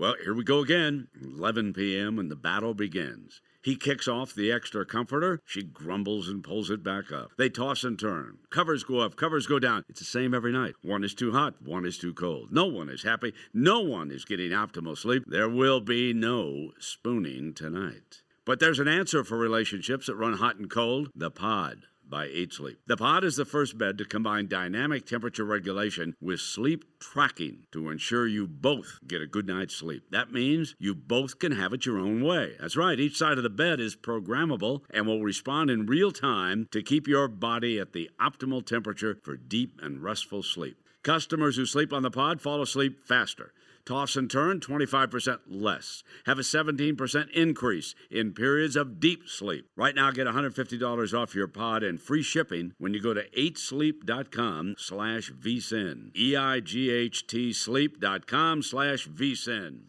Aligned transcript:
Well, 0.00 0.14
here 0.24 0.32
we 0.32 0.44
go 0.44 0.60
again. 0.60 1.08
11 1.22 1.74
p.m. 1.74 2.18
and 2.18 2.30
the 2.30 2.34
battle 2.34 2.72
begins. 2.72 3.42
He 3.60 3.76
kicks 3.76 4.08
off 4.08 4.32
the 4.32 4.50
extra 4.50 4.86
comforter. 4.86 5.42
She 5.44 5.62
grumbles 5.62 6.26
and 6.26 6.42
pulls 6.42 6.70
it 6.70 6.82
back 6.82 7.12
up. 7.12 7.32
They 7.36 7.50
toss 7.50 7.84
and 7.84 7.98
turn. 7.98 8.38
Covers 8.48 8.82
go 8.82 9.00
up, 9.00 9.16
covers 9.16 9.46
go 9.46 9.58
down. 9.58 9.84
It's 9.90 9.98
the 9.98 10.06
same 10.06 10.32
every 10.32 10.52
night. 10.52 10.72
One 10.80 11.04
is 11.04 11.12
too 11.12 11.32
hot, 11.32 11.60
one 11.60 11.84
is 11.84 11.98
too 11.98 12.14
cold. 12.14 12.50
No 12.50 12.64
one 12.64 12.88
is 12.88 13.02
happy. 13.02 13.34
No 13.52 13.80
one 13.80 14.10
is 14.10 14.24
getting 14.24 14.52
optimal 14.52 14.96
sleep. 14.96 15.24
There 15.26 15.50
will 15.50 15.82
be 15.82 16.14
no 16.14 16.70
spooning 16.78 17.52
tonight. 17.52 18.22
But 18.46 18.58
there's 18.58 18.78
an 18.78 18.88
answer 18.88 19.22
for 19.22 19.36
relationships 19.36 20.06
that 20.06 20.16
run 20.16 20.38
hot 20.38 20.56
and 20.56 20.70
cold 20.70 21.10
the 21.14 21.30
pod 21.30 21.82
by 22.10 22.26
8 22.26 22.52
Sleep. 22.52 22.80
The 22.86 22.96
pod 22.96 23.24
is 23.24 23.36
the 23.36 23.44
first 23.44 23.78
bed 23.78 23.96
to 23.98 24.04
combine 24.04 24.48
dynamic 24.48 25.06
temperature 25.06 25.44
regulation 25.44 26.14
with 26.20 26.40
sleep 26.40 26.84
tracking 26.98 27.66
to 27.72 27.88
ensure 27.88 28.26
you 28.26 28.46
both 28.46 28.98
get 29.06 29.22
a 29.22 29.26
good 29.26 29.46
night's 29.46 29.76
sleep. 29.76 30.02
That 30.10 30.32
means 30.32 30.74
you 30.78 30.94
both 30.94 31.38
can 31.38 31.52
have 31.52 31.72
it 31.72 31.86
your 31.86 31.98
own 31.98 32.22
way. 32.22 32.56
That's 32.60 32.76
right, 32.76 32.98
each 32.98 33.16
side 33.16 33.38
of 33.38 33.44
the 33.44 33.50
bed 33.50 33.80
is 33.80 33.96
programmable 33.96 34.80
and 34.90 35.06
will 35.06 35.22
respond 35.22 35.70
in 35.70 35.86
real 35.86 36.10
time 36.10 36.68
to 36.72 36.82
keep 36.82 37.06
your 37.06 37.28
body 37.28 37.78
at 37.78 37.92
the 37.92 38.10
optimal 38.20 38.66
temperature 38.66 39.18
for 39.22 39.36
deep 39.36 39.78
and 39.82 40.02
restful 40.02 40.42
sleep. 40.42 40.76
Customers 41.02 41.56
who 41.56 41.64
sleep 41.64 41.92
on 41.92 42.02
the 42.02 42.10
pod 42.10 42.42
fall 42.42 42.60
asleep 42.60 43.06
faster. 43.06 43.52
Toss 43.90 44.14
and 44.14 44.30
turn 44.30 44.60
25% 44.60 45.40
less. 45.48 46.04
Have 46.24 46.38
a 46.38 46.42
17% 46.42 47.30
increase 47.32 47.96
in 48.08 48.32
periods 48.34 48.76
of 48.76 49.00
deep 49.00 49.28
sleep. 49.28 49.66
Right 49.74 49.96
now, 49.96 50.12
get 50.12 50.28
$150 50.28 51.18
off 51.18 51.34
your 51.34 51.48
pod 51.48 51.82
and 51.82 52.00
free 52.00 52.22
shipping 52.22 52.72
when 52.78 52.94
you 52.94 53.02
go 53.02 53.14
to 53.14 53.28
8sleep.com 53.30 54.76
slash 54.78 55.32
vsin. 55.32 56.16
E-I-G-H-T 56.16 57.52
sleep.com 57.52 58.62
slash 58.62 59.08
vsin. 59.08 59.80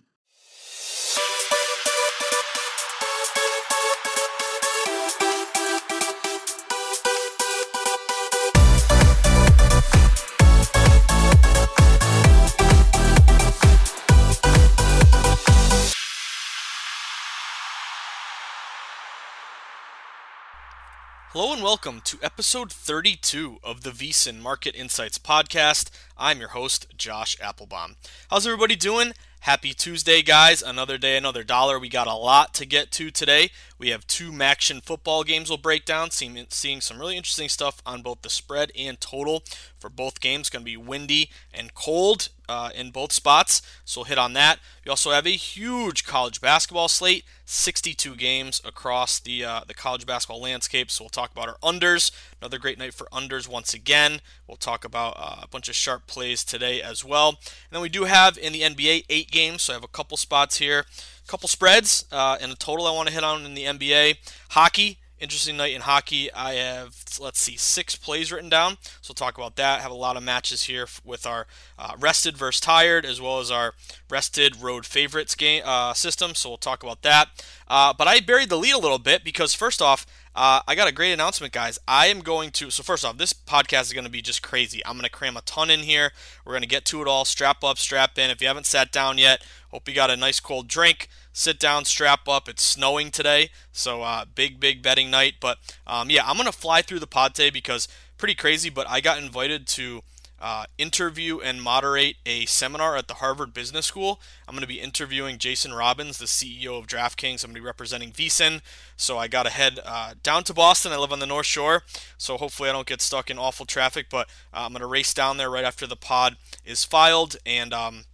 Hello 21.34 21.54
and 21.54 21.64
welcome 21.64 22.02
to 22.02 22.18
episode 22.22 22.74
32 22.74 23.60
of 23.64 23.84
the 23.84 23.92
VSIN 23.92 24.42
Market 24.42 24.76
Insights 24.76 25.18
podcast. 25.18 25.90
I'm 26.18 26.42
your 26.42 26.50
host, 26.50 26.88
Josh 26.98 27.38
Applebaum. 27.40 27.96
How's 28.30 28.46
everybody 28.46 28.76
doing? 28.76 29.14
Happy 29.40 29.74
Tuesday, 29.74 30.24
guys. 30.24 30.62
Another 30.62 30.98
day, 30.98 31.16
another 31.16 31.46
dollar. 31.46 31.80
We 31.80 31.88
got 31.88 32.08
a 32.08 32.16
lot 32.16 32.54
to 32.56 32.66
get 32.66 32.92
to 32.92 33.12
today. 33.12 33.50
We 33.82 33.90
have 33.90 34.06
two 34.06 34.32
MACtion 34.32 34.84
football 34.84 35.24
games 35.24 35.50
we'll 35.50 35.58
break 35.58 35.86
down, 35.86 36.12
seeing, 36.12 36.46
seeing 36.50 36.82
some 36.82 37.00
really 37.00 37.18
interesting 37.18 37.50
stuff 37.50 37.82
on 37.84 38.04
both 38.04 38.22
the 38.22 38.30
spread 38.30 38.72
and 38.78 39.02
total 39.02 39.44
for 39.80 39.90
both 39.90 40.20
games. 40.20 40.52
Going 40.52 40.62
to 40.62 40.66
be 40.72 40.78
windy 40.78 41.32
and 41.52 41.74
cold 41.74 42.30
uh, 42.48 42.70
in 42.76 42.92
both 42.92 43.12
spots, 43.12 43.60
so 43.84 44.02
we'll 44.02 44.06
hit 44.06 44.20
on 44.20 44.34
that. 44.34 44.60
We 44.86 44.92
also 44.92 45.10
have 45.10 45.26
a 45.26 45.32
huge 45.32 46.06
college 46.06 46.42
basketball 46.42 46.90
slate, 46.90 47.26
62 47.46 48.16
games 48.18 48.62
across 48.64 49.18
the 49.20 49.44
uh, 49.44 49.62
the 49.68 49.74
college 49.74 50.06
basketball 50.06 50.42
landscape. 50.42 50.92
So 50.92 51.06
we'll 51.06 51.10
talk 51.10 51.32
about 51.32 51.48
our 51.48 51.58
unders. 51.64 52.12
Another 52.40 52.60
great 52.60 52.78
night 52.78 52.94
for 52.94 53.08
unders 53.08 53.48
once 53.48 53.74
again. 53.74 54.22
We'll 54.48 54.58
talk 54.58 54.86
about 54.86 55.16
uh, 55.18 55.38
a 55.42 55.48
bunch 55.48 55.70
of 55.70 55.74
sharp 55.74 56.06
plays 56.06 56.44
today 56.44 56.84
as 56.84 57.04
well. 57.04 57.30
And 57.30 57.72
then 57.72 57.82
we 57.82 57.90
do 57.90 58.04
have 58.04 58.38
in 58.38 58.54
the 58.54 58.62
NBA 58.62 59.06
eight 59.10 59.32
games, 59.32 59.64
so 59.64 59.74
I 59.74 59.78
have 59.78 59.84
a 59.84 59.88
couple 59.88 60.18
spots 60.18 60.58
here 60.58 60.86
couple 61.32 61.48
spreads 61.48 62.04
uh, 62.12 62.38
and 62.42 62.52
a 62.52 62.56
total 62.56 62.86
I 62.86 62.92
want 62.92 63.08
to 63.08 63.14
hit 63.14 63.24
on 63.24 63.46
in 63.46 63.54
the 63.54 63.64
NBA. 63.64 64.18
Hockey, 64.50 65.00
interesting 65.18 65.56
night 65.56 65.74
in 65.74 65.80
hockey. 65.80 66.30
I 66.34 66.56
have, 66.56 66.94
let's 67.22 67.40
see, 67.40 67.56
six 67.56 67.96
plays 67.96 68.34
written 68.34 68.50
down. 68.50 68.74
So 69.00 69.12
we'll 69.12 69.16
talk 69.16 69.38
about 69.38 69.56
that. 69.56 69.80
Have 69.80 69.92
a 69.92 69.96
lot 69.96 70.18
of 70.18 70.24
matches 70.24 70.64
here 70.64 70.88
with 71.06 71.26
our 71.26 71.48
uh, 71.80 71.94
rested 71.98 72.36
versus 72.36 72.60
tired, 72.60 73.06
as 73.06 73.22
well 73.22 73.40
as 73.40 73.50
our 73.50 73.74
rested 74.10 74.62
road 74.62 74.86
favorites 74.86 75.34
game 75.34 75.64
uh, 75.66 75.94
system. 75.94 76.36
So 76.36 76.50
we'll 76.50 76.58
talk 76.58 76.84
about 76.84 77.02
that. 77.04 77.30
Uh, 77.66 77.94
but 77.98 78.10
I 78.10 78.20
buried 78.20 78.50
the 78.50 78.58
lead 78.58 78.74
a 78.74 78.80
little 78.80 79.00
bit 79.00 79.24
because, 79.24 79.54
first 79.54 79.82
off, 79.82 80.06
uh, 80.36 80.62
I 80.68 80.76
got 80.76 80.88
a 80.88 80.94
great 80.94 81.12
announcement, 81.12 81.54
guys. 81.54 81.80
I 81.88 82.08
am 82.08 82.22
going 82.22 82.52
to. 82.52 82.70
So 82.70 82.84
first 82.84 83.04
off, 83.04 83.18
this 83.18 83.34
podcast 83.34 83.84
is 83.84 83.94
going 83.94 84.06
to 84.06 84.12
be 84.12 84.22
just 84.22 84.42
crazy. 84.42 84.86
I'm 84.86 84.94
going 84.94 85.04
to 85.04 85.10
cram 85.10 85.38
a 85.38 85.42
ton 85.42 85.70
in 85.70 85.82
here. 85.82 86.12
We're 86.46 86.54
going 86.54 86.62
to 86.62 86.68
get 86.68 86.86
to 86.86 87.02
it 87.02 87.08
all. 87.08 87.26
Strap 87.26 87.64
up, 87.64 87.78
strap 87.78 88.18
in. 88.18 88.30
If 88.30 88.42
you 88.42 88.48
haven't 88.48 88.66
sat 88.66 88.92
down 88.92 89.18
yet, 89.18 89.44
hope 89.70 89.88
you 89.88 89.96
got 89.96 90.10
a 90.10 90.18
nice 90.18 90.40
cold 90.40 90.68
drink 90.68 91.10
sit 91.34 91.60
down, 91.60 91.86
strap 91.86 92.28
up. 92.28 92.50
It's 92.50 92.64
snowing 92.64 93.12
today, 93.12 93.50
so 93.72 94.02
uh, 94.04 94.26
big, 94.26 94.60
big 94.60 94.82
betting 94.82 95.10
night. 95.10 95.36
But 95.40 95.58
um, 95.88 96.10
yeah, 96.10 96.24
I'm 96.26 96.38
gonna 96.38 96.52
fly 96.52 96.82
through 96.82 97.00
the 97.00 97.08
pod 97.08 97.36
today 97.36 97.50
because 97.50 97.88
pretty 98.18 98.36
crazy. 98.36 98.70
But 98.70 98.90
I 98.90 99.02
got 99.02 99.22
invited 99.22 99.68
to 99.68 100.02
uh, 100.42 100.66
interview 100.78 101.40
and 101.40 101.62
moderate 101.62 102.16
a 102.26 102.46
seminar 102.48 102.98
at 102.98 103.08
the 103.08 103.16
Harvard 103.16 103.54
Business 103.54 103.86
School. 103.86 104.20
I'm 104.48 104.56
going 104.56 104.62
to 104.62 104.68
be 104.68 104.82
interviewing 104.82 105.38
Jason 105.38 105.74
Robins, 105.74 106.18
the 106.18 106.26
CEO 106.26 106.78
of 106.80 106.88
DraftKings. 106.88 107.44
I'm 107.44 107.50
going 107.50 107.56
to 107.56 107.62
be 107.62 107.66
representing 107.66 108.12
VSIN. 108.12 108.62
So 108.98 109.18
I 109.18 109.28
got 109.28 109.44
to 109.44 109.52
head 109.52 109.80
uh, 109.86 110.16
down 110.24 110.44
to 110.46 110.54
Boston. 110.54 110.92
I 110.92 110.98
live 110.98 111.14
on 111.14 111.20
the 111.20 111.26
North 111.28 111.46
Shore, 111.46 111.84
so 112.18 112.38
hopefully 112.38 112.70
I 112.70 112.74
don't 112.74 112.88
get 112.88 113.02
stuck 113.02 113.30
in 113.30 113.38
awful 113.38 113.66
traffic. 113.66 114.08
But 114.10 114.28
uh, 114.54 114.66
I'm 114.66 114.72
going 114.72 114.82
to 114.82 114.88
race 114.88 115.14
down 115.14 115.38
there 115.38 115.50
right 115.50 115.64
after 115.64 115.86
the 115.88 115.96
pod 115.96 116.38
is 116.66 116.84
filed 116.84 117.38
and. 117.46 117.74
Um, 117.74 118.06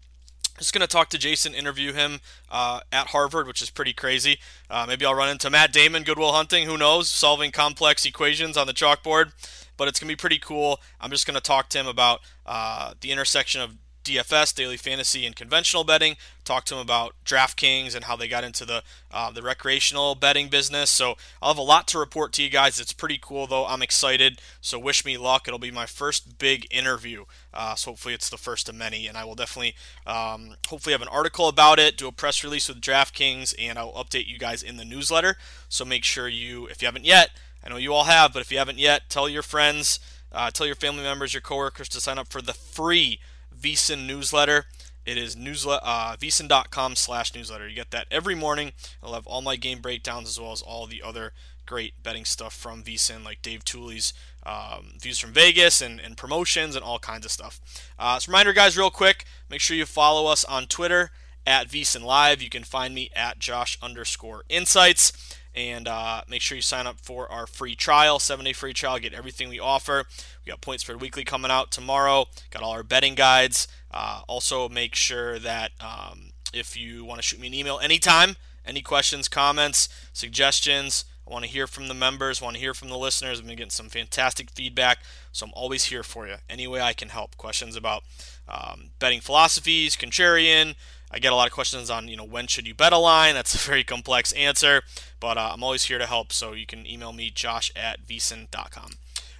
Just 0.57 0.74
going 0.74 0.81
to 0.81 0.88
talk 0.88 1.09
to 1.09 1.19
Jason, 1.19 1.53
interview 1.53 1.94
him 1.94 2.19
uh, 2.50 2.79
at 2.91 3.07
Harvard, 3.07 3.45
which 3.45 3.62
is 3.62 3.69
pretty 3.69 3.94
crazy. 3.94 4.39
Uh, 4.71 4.85
maybe 4.88 5.06
I'll 5.06 5.13
run 5.13 5.29
into 5.29 5.51
Matt 5.51 5.71
Damon, 5.71 6.01
Goodwill 6.01 6.31
Hunting, 6.31 6.65
who 6.65 6.79
knows, 6.79 7.09
solving 7.09 7.51
complex 7.51 8.06
equations 8.06 8.57
on 8.57 8.65
the 8.65 8.74
chalkboard. 8.74 9.33
But 9.77 9.88
it's 9.88 10.00
going 10.00 10.09
to 10.09 10.12
be 10.12 10.19
pretty 10.19 10.39
cool. 10.39 10.79
I'm 11.00 11.12
just 11.12 11.25
going 11.25 11.35
to 11.35 11.41
talk 11.41 11.69
to 11.69 11.79
him 11.79 11.88
about 11.88 12.21
uh, 12.45 12.94
the 13.00 13.12
intersection 13.12 13.62
of 13.62 13.77
DFS, 14.07 14.56
daily 14.56 14.77
fantasy, 14.77 15.25
and 15.25 15.35
conventional 15.35 15.83
betting. 15.83 16.15
Talk 16.45 16.63
to 16.65 16.75
him 16.75 16.79
about 16.81 17.13
DraftKings 17.25 17.94
and 17.94 18.06
how 18.06 18.15
they 18.15 18.29
got 18.29 18.45
into 18.45 18.63
the 18.63 18.83
uh, 19.12 19.31
the 19.31 19.41
recreational 19.41 20.15
betting 20.15 20.47
business. 20.47 20.89
So 20.89 21.15
I'll 21.41 21.50
have 21.50 21.57
a 21.57 21.62
lot 21.62 21.88
to 21.89 22.00
report 22.00 22.31
to 22.33 22.44
you 22.44 22.50
guys. 22.50 22.79
It's 22.79 22.94
pretty 22.94 23.19
cool 23.21 23.47
though. 23.47 23.65
I'm 23.65 23.81
excited. 23.81 24.39
So 24.62 24.79
wish 24.79 25.03
me 25.03 25.18
luck. 25.18 25.47
It'll 25.47 25.59
be 25.59 25.71
my 25.71 25.85
first 25.85 26.38
big 26.38 26.68
interview. 26.71 27.25
Uh, 27.53 27.75
so 27.75 27.91
hopefully 27.91 28.13
it's 28.13 28.29
the 28.29 28.38
first 28.38 28.69
of 28.69 28.75
many, 28.75 29.07
and 29.07 29.18
I 29.18 29.25
will 29.25 29.35
definitely 29.35 29.75
um, 30.06 30.56
hopefully 30.69 30.94
have 30.94 31.01
an 31.01 31.09
article 31.09 31.50
about 31.50 31.79
it, 31.79 31.97
do 31.97 32.07
a 32.07 32.12
press 32.12 32.44
release 32.44 32.69
with 32.69 32.79
DraftKings, 32.79 33.53
and 33.59 33.77
I'll 33.77 33.94
update 33.94 34.27
you 34.27 34.39
guys 34.39 34.63
in 34.63 34.77
the 34.77 34.85
newsletter. 34.85 35.35
So 35.68 35.83
make 35.83 36.06
sure 36.06 36.29
you, 36.29 36.68
if 36.68 36.81
you 36.81 36.85
haven't 36.85 37.06
yet, 37.06 37.31
I 37.67 37.69
know 37.69 37.77
you 37.77 37.93
all 37.93 38.05
have, 38.05 38.31
but 38.31 38.41
if 38.41 38.49
you 38.49 38.59
haven't 38.59 38.77
yet, 38.77 39.09
tell 39.09 39.27
your 39.27 39.43
friends, 39.43 39.99
uh, 40.31 40.49
tell 40.51 40.65
your 40.65 40.75
family 40.75 41.03
members, 41.03 41.33
your 41.33 41.41
coworkers 41.41 41.89
to 41.89 41.99
sign 41.99 42.17
up 42.17 42.29
for 42.29 42.41
the 42.41 42.53
free 42.53 43.19
VSiN 43.53 44.07
newsletter. 44.07 44.67
It 45.05 45.17
is 45.17 45.35
newsletter 45.35 45.81
uh, 45.83 46.15
vsin.com 46.15 46.95
slash 46.95 47.35
newsletter. 47.35 47.67
You 47.67 47.75
get 47.75 47.91
that 47.91 48.07
every 48.09 48.35
morning. 48.35 48.71
I'll 49.03 49.15
have 49.15 49.27
all 49.27 49.41
my 49.41 49.57
game 49.57 49.79
breakdowns 49.79 50.29
as 50.29 50.39
well 50.39 50.53
as 50.53 50.61
all 50.61 50.87
the 50.87 51.03
other 51.03 51.33
great 51.65 52.01
betting 52.01 52.23
stuff 52.23 52.53
from 52.53 52.83
VSiN, 52.83 53.25
like 53.25 53.41
Dave 53.41 53.65
Tuley's 53.65 54.13
um, 54.45 54.93
views 55.01 55.19
from 55.19 55.33
Vegas 55.33 55.81
and, 55.81 55.99
and, 55.99 56.15
promotions 56.15 56.73
and 56.73 56.85
all 56.85 56.99
kinds 56.99 57.25
of 57.25 57.31
stuff. 57.33 57.59
Uh, 57.99 58.17
so 58.17 58.31
reminder, 58.31 58.53
guys, 58.53 58.77
real 58.77 58.89
quick, 58.89 59.25
make 59.49 59.59
sure 59.59 59.75
you 59.75 59.85
follow 59.85 60.31
us 60.31 60.45
on 60.45 60.67
Twitter 60.67 61.11
at 61.45 61.67
VSiN 61.67 62.03
Live. 62.03 62.41
You 62.41 62.49
can 62.49 62.63
find 62.63 62.95
me 62.95 63.09
at 63.13 63.39
Josh 63.39 63.77
underscore 63.81 64.45
Insights. 64.47 65.11
And 65.57 65.88
uh, 65.88 66.21
make 66.30 66.44
sure 66.44 66.56
you 66.56 66.62
sign 66.62 66.86
up 66.86 67.00
for 67.01 67.30
our 67.31 67.48
free 67.48 67.74
trial, 67.74 68.19
seven 68.19 68.45
day 68.45 68.54
free 68.54 68.74
trial. 68.74 69.00
Get 69.00 69.15
everything 69.15 69.50
we 69.50 69.59
offer. 69.59 70.06
We 70.45 70.51
got 70.51 70.62
Points 70.62 70.83
Spread 70.83 71.01
Weekly 71.01 71.24
coming 71.24 71.50
out 71.50 71.71
tomorrow. 71.71 72.27
Got 72.51 72.62
all 72.62 72.74
our 72.74 72.83
betting 72.83 73.15
guides. 73.15 73.68
Uh, 73.89 74.21
also, 74.27 74.69
make 74.69 74.94
sure 74.94 75.39
that 75.39 75.71
um, 75.81 76.30
if 76.54 76.77
you 76.77 77.04
want 77.04 77.18
to 77.18 77.24
shoot 77.24 77.39
me 77.39 77.48
an 77.48 77.56
email 77.56 77.80
anytime, 77.81 78.36
any 78.68 78.81
questions, 78.83 79.27
comments, 79.27 79.89
suggestions, 80.13 81.06
I 81.27 81.31
want 81.31 81.44
to 81.45 81.50
hear 81.50 81.65
from 81.65 81.88
the 81.88 81.95
members, 81.95 82.39
want 82.39 82.53
to 82.53 82.62
hear 82.62 82.75
from 82.75 82.89
the 82.89 82.98
listeners. 82.98 83.39
I've 83.39 83.48
been 83.48 83.56
getting 83.56 83.71
some 83.71 83.89
fantastic 83.89 84.51
feedback, 84.51 85.00
so 85.31 85.48
I'm 85.48 85.53
always 85.56 85.86
here 85.86 86.03
for 86.03 86.27
you. 86.27 86.36
Any 86.48 86.68
way 86.68 86.81
I 86.81 86.94
can 86.94 87.10
help. 87.10 87.36
Questions 87.36 87.75
about 87.75 88.03
um, 88.48 88.92
betting 89.00 89.21
philosophies, 89.21 89.95
contrarian, 89.95 90.75
I 91.10 91.19
get 91.19 91.31
a 91.31 91.36
lot 91.36 91.48
of 91.48 91.53
questions 91.53 91.89
on, 91.89 92.07
you 92.07 92.18
know, 92.18 92.25
when 92.25 92.48
should 92.48 92.68
you 92.68 92.74
bet 92.74 92.92
a 92.92 92.98
line? 92.98 93.33
That's 93.33 93.56
a 93.56 93.57
very 93.57 93.83
complex 93.83 94.33
answer, 94.33 94.83
but 95.19 95.37
uh, 95.37 95.51
I'm 95.53 95.63
always 95.63 95.85
here 95.85 95.97
to 95.97 96.05
help. 96.05 96.33
So 96.33 96.53
you 96.53 96.65
can 96.65 96.85
email 96.85 97.13
me, 97.13 97.29
josh 97.29 97.71
at 97.75 98.05
vsin.com. 98.05 98.91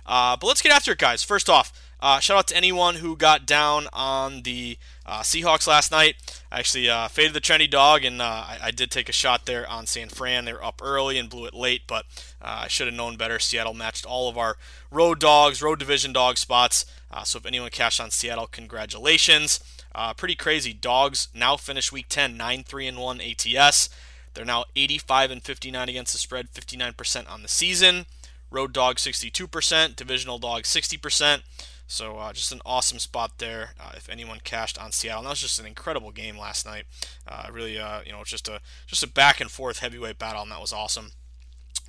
Uh, 0.06 0.38
but 0.38 0.48
let's 0.48 0.62
get 0.62 0.72
after 0.72 0.94
it, 0.94 0.98
guys. 1.00 1.22
First 1.24 1.50
off, 1.50 1.74
uh, 2.00 2.20
shout 2.20 2.38
out 2.38 2.48
to 2.48 2.56
anyone 2.56 2.96
who 2.96 3.18
got 3.18 3.46
down 3.46 3.88
on 3.92 4.44
the 4.44 4.78
uh, 5.06 5.22
Seahawks 5.22 5.68
last 5.68 5.92
night. 5.92 6.16
I 6.52 6.60
actually 6.60 6.90
uh, 6.90 7.08
faded 7.10 7.34
the 7.34 7.42
trendy 7.42 7.70
dog, 7.70 8.06
and 8.06 8.22
uh, 8.22 8.26
I, 8.26 8.60
I, 8.64 8.72
did 8.72 8.90
take 8.90 9.10
a 9.10 9.14
shot 9.14 9.46
there 9.46 9.68
on 9.68 9.86
San 9.86 10.08
Fran. 10.08 10.46
They 10.46 10.54
were 10.54 10.64
up 10.64 10.80
early 10.82 11.18
and 11.18 11.30
blew 11.30 11.46
it 11.46 11.54
late, 11.54 11.82
but 11.88 12.06
uh, 12.42 12.62
I 12.64 12.68
should 12.68 12.88
have 12.88 12.96
known 12.96 13.18
better. 13.18 13.40
Seattle 13.40 13.74
matched 13.74 14.06
all 14.06 14.30
of 14.30 14.38
our 14.38 14.58
road 14.92 15.20
dogs, 15.20 15.62
road 15.62 15.80
division 15.80 16.14
dog 16.14 16.38
spots. 16.38 16.86
so 17.26 17.40
if 17.40 17.46
anyone 17.46 17.70
cashed 17.72 18.00
on 18.00 18.12
Seattle, 18.12 18.48
congratulations. 18.48 19.60
Uh, 19.98 20.14
pretty 20.14 20.36
crazy. 20.36 20.74
Dogs 20.74 21.28
now 21.34 21.58
finish 21.58 21.92
week 21.92 22.06
10 22.08 22.38
9 22.38 22.64
3 22.64 22.88
and 22.88 22.98
1 23.00 23.20
ATS. 23.22 23.90
They're 24.38 24.46
now 24.46 24.66
85 24.76 25.32
and 25.32 25.42
59 25.42 25.90
against 25.90 26.14
the 26.14 26.20
spread, 26.20 26.52
59% 26.52 27.28
on 27.28 27.42
the 27.42 27.48
season. 27.48 28.06
Road 28.52 28.72
dog 28.72 28.98
62%, 28.98 29.96
divisional 29.96 30.38
dog 30.38 30.62
60%. 30.62 31.42
So 31.88 32.20
uh, 32.20 32.34
just 32.34 32.52
an 32.52 32.62
awesome 32.64 33.00
spot 33.00 33.40
there. 33.40 33.74
Uh, 33.80 33.94
if 33.96 34.08
anyone 34.08 34.40
cashed 34.44 34.78
on 34.78 34.92
Seattle, 34.92 35.22
and 35.22 35.26
that 35.26 35.32
was 35.32 35.42
just 35.42 35.60
an 35.60 35.66
incredible 35.66 36.12
game 36.12 36.38
last 36.38 36.68
night. 36.68 36.84
Uh, 37.28 37.48
really, 37.52 37.80
uh, 37.80 38.02
you 38.06 38.12
know, 38.12 38.24
just 38.24 38.48
a 38.48 38.62
just 38.86 39.02
a 39.02 39.08
back 39.08 39.42
and 39.42 39.50
forth 39.50 39.80
heavyweight 39.80 40.20
battle, 40.20 40.44
and 40.44 40.52
that 40.52 40.62
was 40.62 40.72
awesome. 40.72 41.14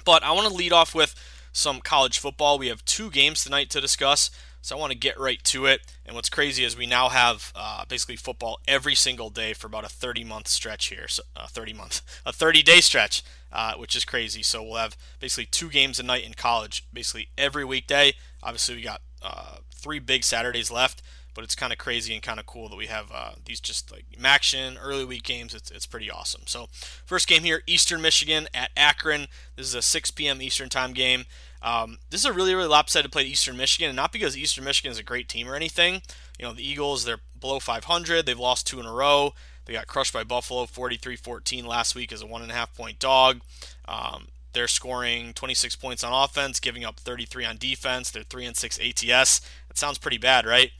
But 0.06 0.22
I 0.22 0.32
want 0.32 0.48
to 0.48 0.54
lead 0.54 0.72
off 0.72 0.94
with 0.94 1.14
some 1.52 1.80
college 1.80 2.18
football. 2.18 2.58
We 2.58 2.68
have 2.68 2.82
two 2.86 3.10
games 3.10 3.44
tonight 3.44 3.68
to 3.70 3.80
discuss. 3.80 4.30
So 4.68 4.76
I 4.76 4.80
want 4.80 4.92
to 4.92 4.98
get 4.98 5.18
right 5.18 5.42
to 5.44 5.64
it. 5.64 5.80
And 6.04 6.14
what's 6.14 6.28
crazy 6.28 6.62
is 6.62 6.76
we 6.76 6.84
now 6.84 7.08
have 7.08 7.54
uh, 7.56 7.86
basically 7.88 8.16
football 8.16 8.60
every 8.68 8.94
single 8.94 9.30
day 9.30 9.54
for 9.54 9.66
about 9.66 9.86
a 9.86 9.88
30 9.88 10.24
month 10.24 10.46
stretch 10.46 10.88
here. 10.88 11.08
So, 11.08 11.22
uh, 11.34 11.46
30 11.46 11.72
month, 11.72 12.02
a 12.26 12.34
30 12.34 12.62
day 12.62 12.82
stretch, 12.82 13.24
uh, 13.50 13.76
which 13.76 13.96
is 13.96 14.04
crazy. 14.04 14.42
So 14.42 14.62
we'll 14.62 14.74
have 14.74 14.94
basically 15.20 15.46
two 15.46 15.70
games 15.70 15.98
a 15.98 16.02
night 16.02 16.26
in 16.26 16.34
college, 16.34 16.84
basically 16.92 17.30
every 17.38 17.64
weekday. 17.64 18.12
Obviously, 18.42 18.74
we 18.74 18.82
got 18.82 19.00
uh, 19.22 19.56
three 19.74 20.00
big 20.00 20.22
Saturdays 20.22 20.70
left, 20.70 21.00
but 21.34 21.44
it's 21.44 21.54
kind 21.54 21.72
of 21.72 21.78
crazy 21.78 22.12
and 22.12 22.22
kind 22.22 22.38
of 22.38 22.44
cool 22.44 22.68
that 22.68 22.76
we 22.76 22.88
have 22.88 23.10
uh, 23.10 23.30
these 23.46 23.60
just 23.60 23.90
like 23.90 24.04
MACtion 24.20 24.76
early 24.78 25.06
week 25.06 25.22
games. 25.22 25.54
It's, 25.54 25.70
it's 25.70 25.86
pretty 25.86 26.10
awesome. 26.10 26.42
So 26.44 26.68
first 27.06 27.26
game 27.26 27.42
here, 27.42 27.62
Eastern 27.66 28.02
Michigan 28.02 28.48
at 28.52 28.68
Akron. 28.76 29.28
This 29.56 29.66
is 29.66 29.74
a 29.74 29.80
6 29.80 30.10
p.m. 30.10 30.42
Eastern 30.42 30.68
time 30.68 30.92
game. 30.92 31.24
Um, 31.62 31.98
this 32.10 32.20
is 32.20 32.26
a 32.26 32.32
really, 32.32 32.54
really 32.54 32.68
lopsided 32.68 33.10
play 33.12 33.24
to 33.24 33.28
Eastern 33.28 33.56
Michigan, 33.56 33.90
and 33.90 33.96
not 33.96 34.12
because 34.12 34.36
Eastern 34.36 34.64
Michigan 34.64 34.92
is 34.92 34.98
a 34.98 35.02
great 35.02 35.28
team 35.28 35.48
or 35.48 35.56
anything. 35.56 36.02
You 36.38 36.46
know, 36.46 36.52
the 36.52 36.66
Eagles, 36.66 37.04
they're 37.04 37.20
below 37.38 37.58
500. 37.58 38.26
They've 38.26 38.38
lost 38.38 38.66
two 38.66 38.80
in 38.80 38.86
a 38.86 38.92
row. 38.92 39.34
They 39.64 39.72
got 39.72 39.86
crushed 39.86 40.12
by 40.12 40.24
Buffalo 40.24 40.66
43 40.66 41.16
14 41.16 41.66
last 41.66 41.94
week 41.94 42.12
as 42.12 42.22
a 42.22 42.26
one 42.26 42.42
and 42.42 42.50
a 42.50 42.54
half 42.54 42.74
point 42.74 42.98
dog. 42.98 43.40
Um, 43.86 44.28
they're 44.54 44.68
scoring 44.68 45.34
26 45.34 45.76
points 45.76 46.02
on 46.02 46.12
offense, 46.12 46.58
giving 46.58 46.84
up 46.84 46.98
33 46.98 47.44
on 47.44 47.58
defense. 47.58 48.10
They're 48.10 48.22
3 48.22 48.46
and 48.46 48.56
6 48.56 48.78
ATS. 48.80 49.40
That 49.68 49.76
sounds 49.76 49.98
pretty 49.98 50.18
bad, 50.18 50.46
right? 50.46 50.70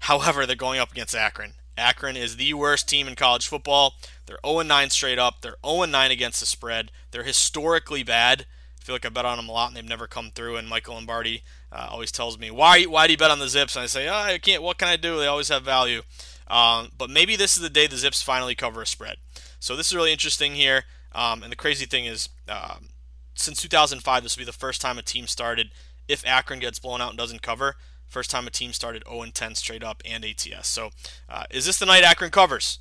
However, 0.00 0.46
they're 0.46 0.54
going 0.54 0.78
up 0.78 0.92
against 0.92 1.16
Akron. 1.16 1.54
Akron 1.76 2.16
is 2.16 2.36
the 2.36 2.54
worst 2.54 2.88
team 2.88 3.08
in 3.08 3.16
college 3.16 3.46
football. 3.46 3.94
They're 4.26 4.38
0 4.46 4.62
9 4.62 4.90
straight 4.90 5.18
up. 5.18 5.40
They're 5.40 5.56
0 5.66 5.84
9 5.86 6.10
against 6.10 6.40
the 6.40 6.46
spread. 6.46 6.90
They're 7.10 7.24
historically 7.24 8.02
bad 8.02 8.46
feel 8.88 8.94
like 8.94 9.04
I 9.04 9.10
bet 9.10 9.26
on 9.26 9.36
them 9.36 9.50
a 9.50 9.52
lot 9.52 9.68
and 9.68 9.76
they've 9.76 9.84
never 9.84 10.06
come 10.06 10.30
through. 10.30 10.56
And 10.56 10.66
Michael 10.66 10.94
Lombardi 10.94 11.42
uh, 11.70 11.88
always 11.90 12.10
tells 12.10 12.38
me, 12.38 12.50
why, 12.50 12.84
why 12.84 13.06
do 13.06 13.12
you 13.12 13.18
bet 13.18 13.30
on 13.30 13.38
the 13.38 13.46
Zips? 13.46 13.76
And 13.76 13.82
I 13.82 13.86
say, 13.86 14.08
oh, 14.08 14.14
I 14.14 14.38
can't. 14.38 14.62
What 14.62 14.78
can 14.78 14.88
I 14.88 14.96
do? 14.96 15.18
They 15.18 15.26
always 15.26 15.50
have 15.50 15.62
value. 15.62 16.00
Um, 16.46 16.88
but 16.96 17.10
maybe 17.10 17.36
this 17.36 17.54
is 17.54 17.62
the 17.62 17.68
day 17.68 17.86
the 17.86 17.98
Zips 17.98 18.22
finally 18.22 18.54
cover 18.54 18.80
a 18.80 18.86
spread. 18.86 19.16
So 19.60 19.76
this 19.76 19.88
is 19.88 19.94
really 19.94 20.10
interesting 20.10 20.54
here. 20.54 20.84
Um, 21.12 21.42
and 21.42 21.52
the 21.52 21.56
crazy 21.56 21.84
thing 21.84 22.06
is, 22.06 22.30
um, 22.48 22.88
since 23.34 23.60
2005, 23.60 24.22
this 24.22 24.36
will 24.36 24.40
be 24.40 24.46
the 24.46 24.52
first 24.52 24.80
time 24.80 24.96
a 24.96 25.02
team 25.02 25.26
started. 25.26 25.68
If 26.08 26.26
Akron 26.26 26.58
gets 26.58 26.78
blown 26.78 27.02
out 27.02 27.10
and 27.10 27.18
doesn't 27.18 27.42
cover, 27.42 27.76
first 28.06 28.30
time 28.30 28.46
a 28.46 28.50
team 28.50 28.72
started 28.72 29.04
0 29.06 29.26
10 29.34 29.54
straight 29.54 29.84
up 29.84 30.00
and 30.06 30.24
ATS. 30.24 30.66
So 30.66 30.92
uh, 31.28 31.44
is 31.50 31.66
this 31.66 31.78
the 31.78 31.84
night 31.84 32.04
Akron 32.04 32.30
covers? 32.30 32.78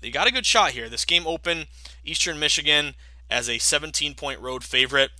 They 0.00 0.12
got 0.12 0.28
a 0.28 0.32
good 0.32 0.46
shot 0.46 0.70
here. 0.70 0.88
This 0.88 1.04
game 1.04 1.26
open 1.26 1.66
Eastern 2.04 2.38
Michigan 2.38 2.94
as 3.28 3.48
a 3.48 3.58
17 3.58 4.14
point 4.14 4.40
road 4.40 4.62
favorite. 4.62 5.10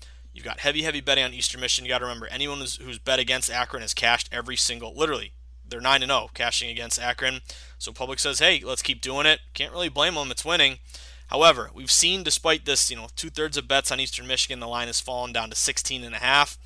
You've 0.41 0.47
got 0.47 0.61
heavy, 0.61 0.81
heavy 0.81 1.03
betting 1.03 1.25
on 1.25 1.35
Eastern 1.35 1.61
Michigan. 1.61 1.85
You 1.85 1.93
got 1.93 1.99
to 1.99 2.07
remember, 2.07 2.27
anyone 2.29 2.61
who's, 2.61 2.77
who's 2.77 2.99
bet 2.99 3.19
against 3.19 3.51
Akron 3.51 3.83
has 3.83 3.93
cashed 3.93 4.31
every 4.33 4.57
single, 4.57 4.97
literally, 4.97 5.35
they're 5.69 5.83
9 5.83 6.01
0 6.01 6.31
cashing 6.33 6.71
against 6.71 6.99
Akron. 6.99 7.41
So 7.77 7.93
public 7.93 8.19
says, 8.19 8.39
hey, 8.39 8.63
let's 8.65 8.81
keep 8.81 9.03
doing 9.03 9.27
it. 9.27 9.41
Can't 9.53 9.75
really 9.75 9.91
blame 9.91 10.15
them. 10.15 10.31
It's 10.31 10.43
winning. 10.43 10.79
However, 11.27 11.69
we've 11.75 11.91
seen, 11.91 12.23
despite 12.23 12.65
this, 12.65 12.91
you 12.91 12.97
know, 12.97 13.09
two 13.17 13.29
thirds 13.29 13.59
of 13.59 13.69
bets 13.69 13.93
on 13.93 14.01
Eastern 14.01 14.27
Michigan, 14.27 14.61
the 14.61 14.67
line 14.67 14.87
has 14.87 14.99
fallen 14.99 15.31
down 15.31 15.51
to 15.51 15.57
16 15.57 16.03
and 16.03 16.15
a 16.15 16.21
half. 16.21 16.57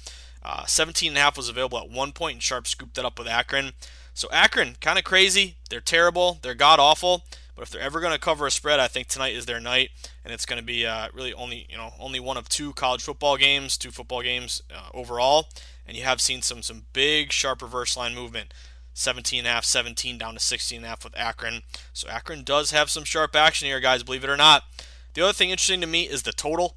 Uh, 0.40 0.64
17 0.66 1.08
and 1.08 1.18
a 1.18 1.20
half 1.20 1.36
was 1.36 1.48
available 1.48 1.78
at 1.78 1.90
one 1.90 2.12
point, 2.12 2.34
and 2.34 2.42
Sharp 2.44 2.68
scooped 2.68 2.94
that 2.94 3.04
up 3.04 3.18
with 3.18 3.26
Akron. 3.26 3.72
So 4.14 4.28
Akron, 4.30 4.76
kind 4.80 5.00
of 5.00 5.04
crazy. 5.04 5.56
They're 5.68 5.80
terrible. 5.80 6.38
They're 6.42 6.54
god 6.54 6.78
awful. 6.78 7.24
But 7.54 7.62
if 7.62 7.70
they're 7.70 7.80
ever 7.80 8.00
going 8.00 8.12
to 8.12 8.18
cover 8.18 8.46
a 8.46 8.50
spread, 8.50 8.80
I 8.80 8.88
think 8.88 9.06
tonight 9.06 9.34
is 9.34 9.46
their 9.46 9.60
night, 9.60 9.90
and 10.24 10.32
it's 10.32 10.46
going 10.46 10.58
to 10.58 10.64
be 10.64 10.86
uh, 10.86 11.08
really 11.14 11.32
only 11.32 11.66
you 11.68 11.76
know 11.76 11.92
only 11.98 12.20
one 12.20 12.36
of 12.36 12.48
two 12.48 12.72
college 12.72 13.02
football 13.02 13.36
games, 13.36 13.76
two 13.76 13.90
football 13.90 14.22
games 14.22 14.62
uh, 14.74 14.88
overall, 14.92 15.48
and 15.86 15.96
you 15.96 16.02
have 16.02 16.20
seen 16.20 16.42
some 16.42 16.62
some 16.62 16.86
big 16.92 17.32
sharp 17.32 17.62
reverse 17.62 17.96
line 17.96 18.14
movement. 18.14 18.52
17 18.96 19.40
and 19.40 19.48
a 19.48 19.50
half, 19.50 19.64
17 19.64 20.18
down 20.18 20.34
to 20.34 20.40
16 20.40 20.76
and 20.76 20.86
a 20.86 20.88
half 20.88 21.02
with 21.02 21.18
Akron. 21.18 21.62
So 21.92 22.08
Akron 22.08 22.44
does 22.44 22.70
have 22.70 22.90
some 22.90 23.02
sharp 23.02 23.34
action 23.34 23.66
here, 23.66 23.80
guys, 23.80 24.04
believe 24.04 24.22
it 24.22 24.30
or 24.30 24.36
not. 24.36 24.62
The 25.14 25.22
other 25.22 25.32
thing 25.32 25.50
interesting 25.50 25.80
to 25.80 25.86
me 25.88 26.02
is 26.02 26.22
the 26.22 26.30
total. 26.30 26.76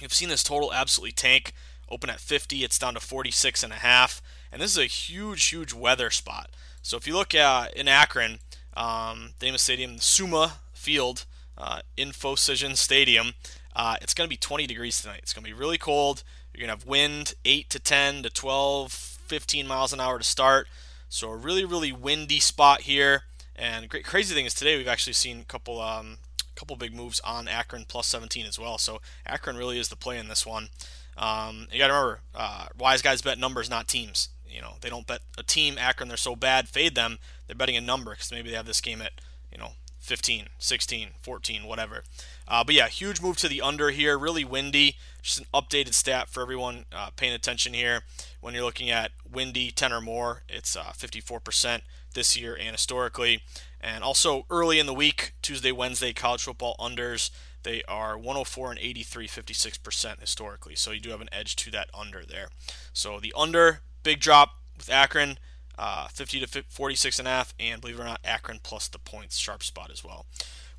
You've 0.00 0.14
seen 0.14 0.30
this 0.30 0.42
total 0.42 0.72
absolutely 0.72 1.12
tank. 1.12 1.52
Open 1.88 2.10
at 2.10 2.20
50, 2.20 2.64
it's 2.64 2.78
down 2.78 2.94
to 2.94 3.00
46 3.00 3.62
and 3.62 3.72
a 3.72 3.76
half, 3.76 4.20
and 4.50 4.60
this 4.60 4.72
is 4.72 4.78
a 4.78 4.86
huge, 4.86 5.46
huge 5.46 5.72
weather 5.72 6.10
spot. 6.10 6.50
So 6.82 6.96
if 6.96 7.06
you 7.06 7.14
look 7.14 7.32
at 7.32 7.74
in 7.74 7.86
Akron, 7.86 8.40
um, 8.76 9.34
Stadium, 9.56 9.98
Summa 9.98 10.54
Field, 10.72 11.24
uh, 11.56 11.80
Infocision 11.96 12.76
Stadium. 12.76 13.32
Uh, 13.74 13.96
it's 14.00 14.14
going 14.14 14.26
to 14.26 14.32
be 14.32 14.36
20 14.36 14.66
degrees 14.66 15.00
tonight. 15.00 15.20
It's 15.22 15.32
going 15.32 15.44
to 15.44 15.50
be 15.50 15.58
really 15.58 15.78
cold. 15.78 16.22
You're 16.52 16.66
going 16.66 16.76
to 16.76 16.82
have 16.82 16.88
wind 16.88 17.34
8 17.44 17.68
to 17.70 17.78
10 17.78 18.22
to 18.22 18.30
12, 18.30 18.92
15 18.92 19.66
miles 19.66 19.92
an 19.92 20.00
hour 20.00 20.18
to 20.18 20.24
start. 20.24 20.68
So 21.08 21.30
a 21.30 21.36
really, 21.36 21.64
really 21.64 21.92
windy 21.92 22.40
spot 22.40 22.82
here. 22.82 23.22
And 23.54 23.88
great 23.88 24.04
crazy 24.04 24.34
thing 24.34 24.46
is 24.46 24.54
today 24.54 24.76
we've 24.76 24.88
actually 24.88 25.14
seen 25.14 25.40
a 25.40 25.44
couple 25.44 25.80
um, 25.80 26.18
couple 26.54 26.76
big 26.76 26.94
moves 26.94 27.20
on 27.20 27.48
Akron 27.48 27.84
plus 27.86 28.06
17 28.06 28.46
as 28.46 28.58
well. 28.58 28.78
So 28.78 29.00
Akron 29.26 29.56
really 29.56 29.78
is 29.78 29.88
the 29.88 29.96
play 29.96 30.18
in 30.18 30.28
this 30.28 30.44
one. 30.44 30.68
Um, 31.16 31.68
you 31.72 31.78
got 31.78 31.88
to 31.88 31.92
remember, 31.94 32.20
uh, 32.34 32.66
wise 32.78 33.02
guys 33.02 33.22
bet 33.22 33.38
numbers, 33.38 33.70
not 33.70 33.88
teams. 33.88 34.30
You 34.56 34.62
know, 34.62 34.76
they 34.80 34.88
don't 34.88 35.06
bet 35.06 35.20
a 35.36 35.42
team. 35.42 35.76
Akron, 35.78 36.08
they're 36.08 36.16
so 36.16 36.34
bad, 36.34 36.66
fade 36.66 36.94
them. 36.94 37.18
They're 37.46 37.54
betting 37.54 37.76
a 37.76 37.80
number 37.82 38.12
because 38.12 38.32
maybe 38.32 38.48
they 38.48 38.56
have 38.56 38.64
this 38.64 38.80
game 38.80 39.02
at 39.02 39.12
you 39.52 39.58
know 39.58 39.72
15, 39.98 40.46
16, 40.58 41.10
14, 41.20 41.64
whatever. 41.64 42.04
Uh, 42.48 42.64
but 42.64 42.74
yeah, 42.74 42.88
huge 42.88 43.20
move 43.20 43.36
to 43.36 43.48
the 43.48 43.60
under 43.60 43.90
here. 43.90 44.16
Really 44.16 44.44
windy. 44.44 44.96
Just 45.20 45.40
an 45.40 45.46
updated 45.52 45.92
stat 45.92 46.30
for 46.30 46.42
everyone 46.42 46.86
uh, 46.90 47.10
paying 47.16 47.34
attention 47.34 47.74
here. 47.74 48.02
When 48.40 48.54
you're 48.54 48.64
looking 48.64 48.88
at 48.88 49.10
windy 49.30 49.70
10 49.70 49.92
or 49.92 50.00
more, 50.00 50.42
it's 50.48 50.74
uh, 50.74 50.92
54% 50.96 51.82
this 52.14 52.36
year 52.36 52.54
and 52.54 52.70
historically. 52.70 53.42
And 53.80 54.02
also 54.02 54.46
early 54.48 54.78
in 54.78 54.86
the 54.86 54.94
week, 54.94 55.32
Tuesday, 55.42 55.72
Wednesday, 55.72 56.12
college 56.12 56.44
football 56.44 56.76
unders, 56.78 57.30
they 57.62 57.82
are 57.88 58.16
104 58.16 58.70
and 58.70 58.80
83, 58.80 59.26
56% 59.26 60.20
historically. 60.20 60.76
So 60.76 60.92
you 60.92 61.00
do 61.00 61.10
have 61.10 61.20
an 61.20 61.28
edge 61.32 61.56
to 61.56 61.70
that 61.72 61.90
under 61.92 62.24
there. 62.24 62.48
So 62.92 63.18
the 63.18 63.34
under, 63.36 63.80
big 64.06 64.20
drop 64.20 64.50
with 64.76 64.88
Akron. 64.88 65.38
Uh, 65.78 66.06
50 66.08 66.40
to 66.40 66.64
46 66.70 67.18
and 67.18 67.28
a 67.28 67.30
half, 67.30 67.52
and 67.60 67.82
believe 67.82 67.98
it 67.98 68.00
or 68.00 68.04
not, 68.04 68.20
Akron 68.24 68.60
plus 68.62 68.88
the 68.88 68.98
points, 68.98 69.36
sharp 69.36 69.62
spot 69.62 69.90
as 69.92 70.02
well. 70.02 70.24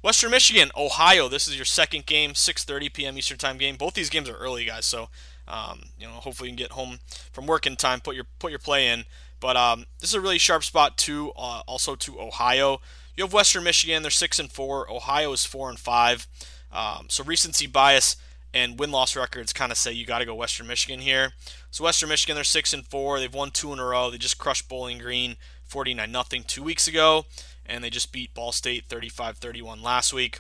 Western 0.02 0.32
Michigan, 0.32 0.72
Ohio. 0.76 1.28
This 1.28 1.48
is 1.48 1.56
your 1.56 1.66
second 1.66 2.08
game, 2.08 2.34
6:30 2.34 2.92
p.m. 2.94 3.18
Eastern 3.18 3.38
Time 3.38 3.60
game. 3.60 3.76
Both 3.76 3.94
these 3.94 4.10
games 4.10 4.28
are 4.28 4.38
early, 4.38 4.66
guys. 4.66 4.88
So, 4.88 5.10
um, 5.48 5.90
you 6.00 6.08
know, 6.08 6.14
hopefully 6.14 6.50
you 6.50 6.56
can 6.56 6.64
get 6.64 6.72
home 6.72 6.98
from 7.32 7.46
work 7.46 7.68
in 7.68 7.76
time. 7.76 8.00
Put 8.00 8.16
your 8.16 8.26
put 8.40 8.50
your 8.50 8.60
play 8.60 8.88
in. 8.88 9.06
But 9.40 9.56
um, 9.56 9.86
this 10.00 10.10
is 10.10 10.16
a 10.16 10.22
really 10.22 10.40
sharp 10.40 10.64
spot 10.64 10.98
too. 10.98 11.32
Uh, 11.38 11.62
also 11.68 11.96
to 11.96 12.20
Ohio. 12.20 12.80
You 13.16 13.24
have 13.24 13.34
Western 13.34 13.64
Michigan. 13.64 14.02
They're 14.02 14.10
six 14.10 14.40
and 14.40 14.52
four. 14.52 14.90
Ohio 14.92 15.32
is 15.32 15.46
four 15.46 15.70
and 15.70 15.78
five. 15.78 16.28
Um, 16.72 17.06
so 17.10 17.24
recency 17.24 17.68
bias 17.68 18.16
and 18.54 18.80
win 18.80 18.92
loss 18.92 19.16
records 19.16 19.54
kind 19.54 19.72
of 19.72 19.78
say 19.78 19.92
you 19.92 20.06
got 20.06 20.20
to 20.20 20.26
go 20.26 20.36
Western 20.36 20.68
Michigan 20.68 21.00
here. 21.00 21.34
So 21.70 21.84
Western 21.84 22.10
Michigan, 22.10 22.36
they're 22.36 22.44
six 22.44 22.74
and 22.74 22.86
four. 22.88 23.20
They've 23.20 23.34
won 23.34 23.52
two 23.52 23.74
in 23.74 23.80
a 23.80 23.86
row. 23.86 24.10
They 24.10 24.18
just 24.18 24.38
crushed 24.38 24.70
Bowling 24.70 24.98
Green 24.98 25.36
49 25.66 26.12
nothing 26.12 26.44
two 26.44 26.64
weeks 26.64 26.88
ago 26.88 27.26
and 27.66 27.84
they 27.84 27.90
just 27.90 28.12
beat 28.12 28.34
Ball 28.34 28.52
State 28.52 28.88
35-31 28.88 29.84
last 29.84 30.14
week. 30.14 30.40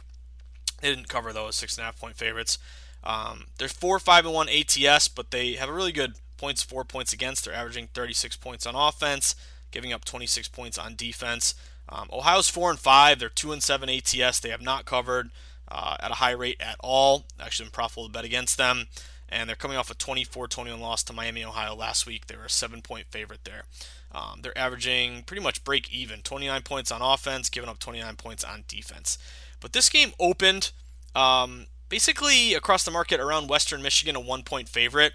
They 0.81 0.89
didn't 0.89 1.09
cover 1.09 1.33
those 1.33 1.55
six 1.55 1.77
and 1.77 1.83
a 1.83 1.85
half 1.85 1.99
point 1.99 2.17
favorites. 2.17 2.57
Um, 3.03 3.45
they're 3.57 3.67
four 3.67 3.99
five 3.99 4.25
and 4.25 4.33
one 4.33 4.49
ATS, 4.49 5.07
but 5.07 5.31
they 5.31 5.53
have 5.53 5.69
a 5.69 5.73
really 5.73 5.91
good 5.91 6.15
points 6.37 6.63
four 6.63 6.83
points 6.83 7.13
against. 7.13 7.45
They're 7.45 7.53
averaging 7.53 7.89
36 7.93 8.37
points 8.37 8.65
on 8.65 8.75
offense, 8.75 9.35
giving 9.71 9.91
up 9.91 10.05
26 10.05 10.47
points 10.49 10.77
on 10.77 10.95
defense. 10.95 11.55
Um, 11.89 12.09
Ohio's 12.11 12.49
four 12.49 12.69
and 12.69 12.79
five. 12.79 13.19
They're 13.19 13.29
two 13.29 13.51
and 13.51 13.63
seven 13.63 13.89
ATS. 13.89 14.39
They 14.39 14.49
have 14.49 14.61
not 14.61 14.85
covered 14.85 15.29
uh, 15.67 15.97
at 16.00 16.12
a 16.12 16.15
high 16.15 16.31
rate 16.31 16.57
at 16.59 16.77
all. 16.79 17.25
Actually, 17.39 17.65
been 17.65 17.71
profitable 17.71 18.07
to 18.07 18.13
bet 18.13 18.25
against 18.25 18.57
them. 18.57 18.88
And 19.29 19.50
they're 19.50 19.57
coming 19.57 19.77
off 19.77 19.91
a 19.91 19.95
24-21 19.95 20.79
loss 20.79 21.03
to 21.03 21.13
Miami, 21.13 21.43
Ohio 21.43 21.75
last 21.75 22.05
week. 22.05 22.27
They 22.27 22.38
were 22.38 22.45
a 22.45 22.50
seven-point 22.50 23.07
favorite 23.12 23.43
there. 23.43 23.63
Um, 24.12 24.39
they're 24.41 24.57
averaging 24.57 25.24
pretty 25.24 25.43
much 25.43 25.63
break 25.65 25.91
even 25.91 26.21
29 26.21 26.62
points 26.62 26.91
on 26.91 27.01
offense, 27.01 27.50
giving 27.50 27.69
up 27.69 27.79
29 27.79 28.15
points 28.15 28.43
on 28.43 28.63
defense. 28.67 29.17
But 29.59 29.74
this 29.74 29.89
game 29.89 30.13
opened 30.19 30.71
um, 31.13 31.67
basically 31.89 32.53
across 32.53 32.83
the 32.83 32.91
market 32.91 33.19
around 33.19 33.50
Western 33.50 33.81
Michigan, 33.81 34.15
a 34.15 34.19
one 34.19 34.43
point 34.43 34.69
favorite. 34.69 35.13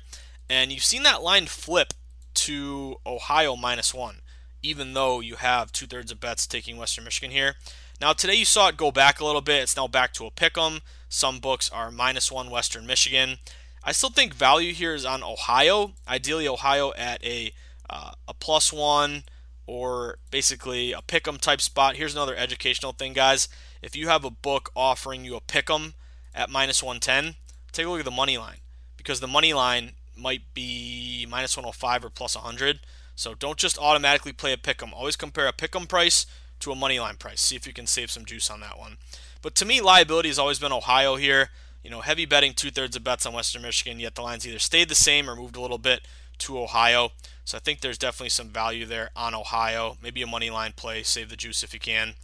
And 0.51 0.71
you've 0.71 0.85
seen 0.85 1.05
that 1.05 1.23
line 1.23 1.47
flip 1.47 1.95
to 2.35 2.97
Ohio 3.07 3.57
minus 3.57 3.95
one, 3.95 4.17
even 4.63 4.95
though 4.95 5.21
you 5.21 5.37
have 5.37 5.73
two 5.73 5.87
thirds 5.87 6.13
of 6.13 6.21
bets 6.21 6.47
taking 6.47 6.77
Western 6.77 7.05
Michigan 7.05 7.31
here. 7.31 7.55
Now, 8.03 8.13
today 8.13 8.35
you 8.35 8.45
saw 8.45 8.67
it 8.67 8.77
go 8.77 8.91
back 8.91 9.21
a 9.21 9.25
little 9.25 9.41
bit. 9.41 9.63
It's 9.63 9.77
now 9.77 9.87
back 9.87 10.13
to 10.15 10.27
a 10.27 10.31
pick 10.33 10.59
'em. 10.59 10.81
Some 11.09 11.39
books 11.39 11.71
are 11.71 11.93
minus 11.93 12.33
one 12.33 12.51
Western 12.51 12.85
Michigan. 12.85 13.39
I 13.85 13.93
still 13.93 14.11
think 14.11 14.35
value 14.35 14.75
here 14.75 14.93
is 14.93 15.05
on 15.05 15.23
Ohio. 15.23 15.93
Ideally, 16.09 16.49
Ohio 16.49 16.93
at 16.95 17.25
a 17.25 17.53
uh, 17.89 18.11
a 18.27 18.35
plus 18.35 18.73
one 18.73 19.23
or 19.69 20.19
basically 20.33 20.91
a 20.91 21.01
pick 21.01 21.29
'em 21.29 21.39
type 21.39 21.61
spot. 21.61 21.95
Here's 21.95 22.13
another 22.13 22.35
educational 22.35 22.91
thing, 22.93 23.13
guys. 23.13 23.47
If 23.83 23.95
you 23.95 24.09
have 24.09 24.25
a 24.25 24.31
book 24.31 24.73
offering 24.75 25.25
you 25.25 25.37
a 25.37 25.41
pick 25.41 25.71
'em 25.71 25.95
at 26.35 26.51
minus 26.51 26.83
110, 26.83 27.37
take 27.71 27.87
a 27.87 27.89
look 27.89 28.01
at 28.01 28.05
the 28.05 28.11
money 28.11 28.37
line 28.37 28.63
because 28.97 29.21
the 29.21 29.29
money 29.29 29.55
line 29.55 29.95
might 30.17 30.53
be 30.55 31.25
minus 31.31 31.57
105 31.57 32.05
or 32.05 32.11
plus 32.11 32.35
100. 32.35 32.81
So 33.15 33.35
don't 33.35 33.59
just 33.59 33.79
automatically 33.79 34.33
play 34.33 34.53
a 34.53 34.59
pick 34.59 34.83
'em. 34.83 34.93
Always 34.93 35.15
compare 35.15 35.47
a 35.47 35.53
pick 35.53 35.77
'em 35.77 35.87
price 35.87 36.27
to 36.63 36.73
a 36.73 36.77
money 36.77 36.99
line 36.99 37.17
price. 37.17 37.41
See 37.41 37.57
if 37.57 37.67
you 37.67 37.73
can 37.73 37.87
save 37.87 38.11
some 38.11 38.25
juice 38.25 38.51
on 38.51 38.61
that 38.61 38.79
one. 38.79 38.97
But 39.43 39.55
to 39.57 39.65
me, 39.65 39.81
liability 39.81 40.29
has 40.29 40.39
always 40.39 40.59
been 40.59 40.73
Ohio 40.73 41.17
here. 41.17 41.51
You 41.83 41.91
know, 41.91 42.01
heavy 42.01 42.25
betting 42.27 42.55
two 42.55 42.71
thirds 42.71 42.97
of 42.97 43.03
bets 43.03 43.27
on 43.27 43.33
Western 43.33 43.63
Michigan, 43.63 43.99
yet 43.99 44.15
the 44.15 44.23
lines 44.23 44.47
either 44.47 44.61
stayed 44.61 44.89
the 44.89 44.95
same 44.95 45.29
or 45.29 45.35
moved 45.35 45.57
a 45.57 45.61
little 45.61 45.79
bit 45.79 46.07
to 46.39 46.61
Ohio. 46.61 47.11
So 47.45 47.57
I 47.57 47.61
think 47.61 47.81
there's 47.81 47.99
definitely 47.99 48.31
some 48.31 48.49
value 48.49 48.87
there 48.87 49.11
on 49.17 49.35
Ohio. 49.35 49.97
Maybe 50.01 50.23
a 50.23 50.27
money 50.27 50.51
line 50.51 50.73
play, 50.77 51.03
save 51.03 51.29
the 51.29 51.37
juice 51.37 51.65
if 51.65 51.75
you 51.75 51.81
can. 51.81 52.15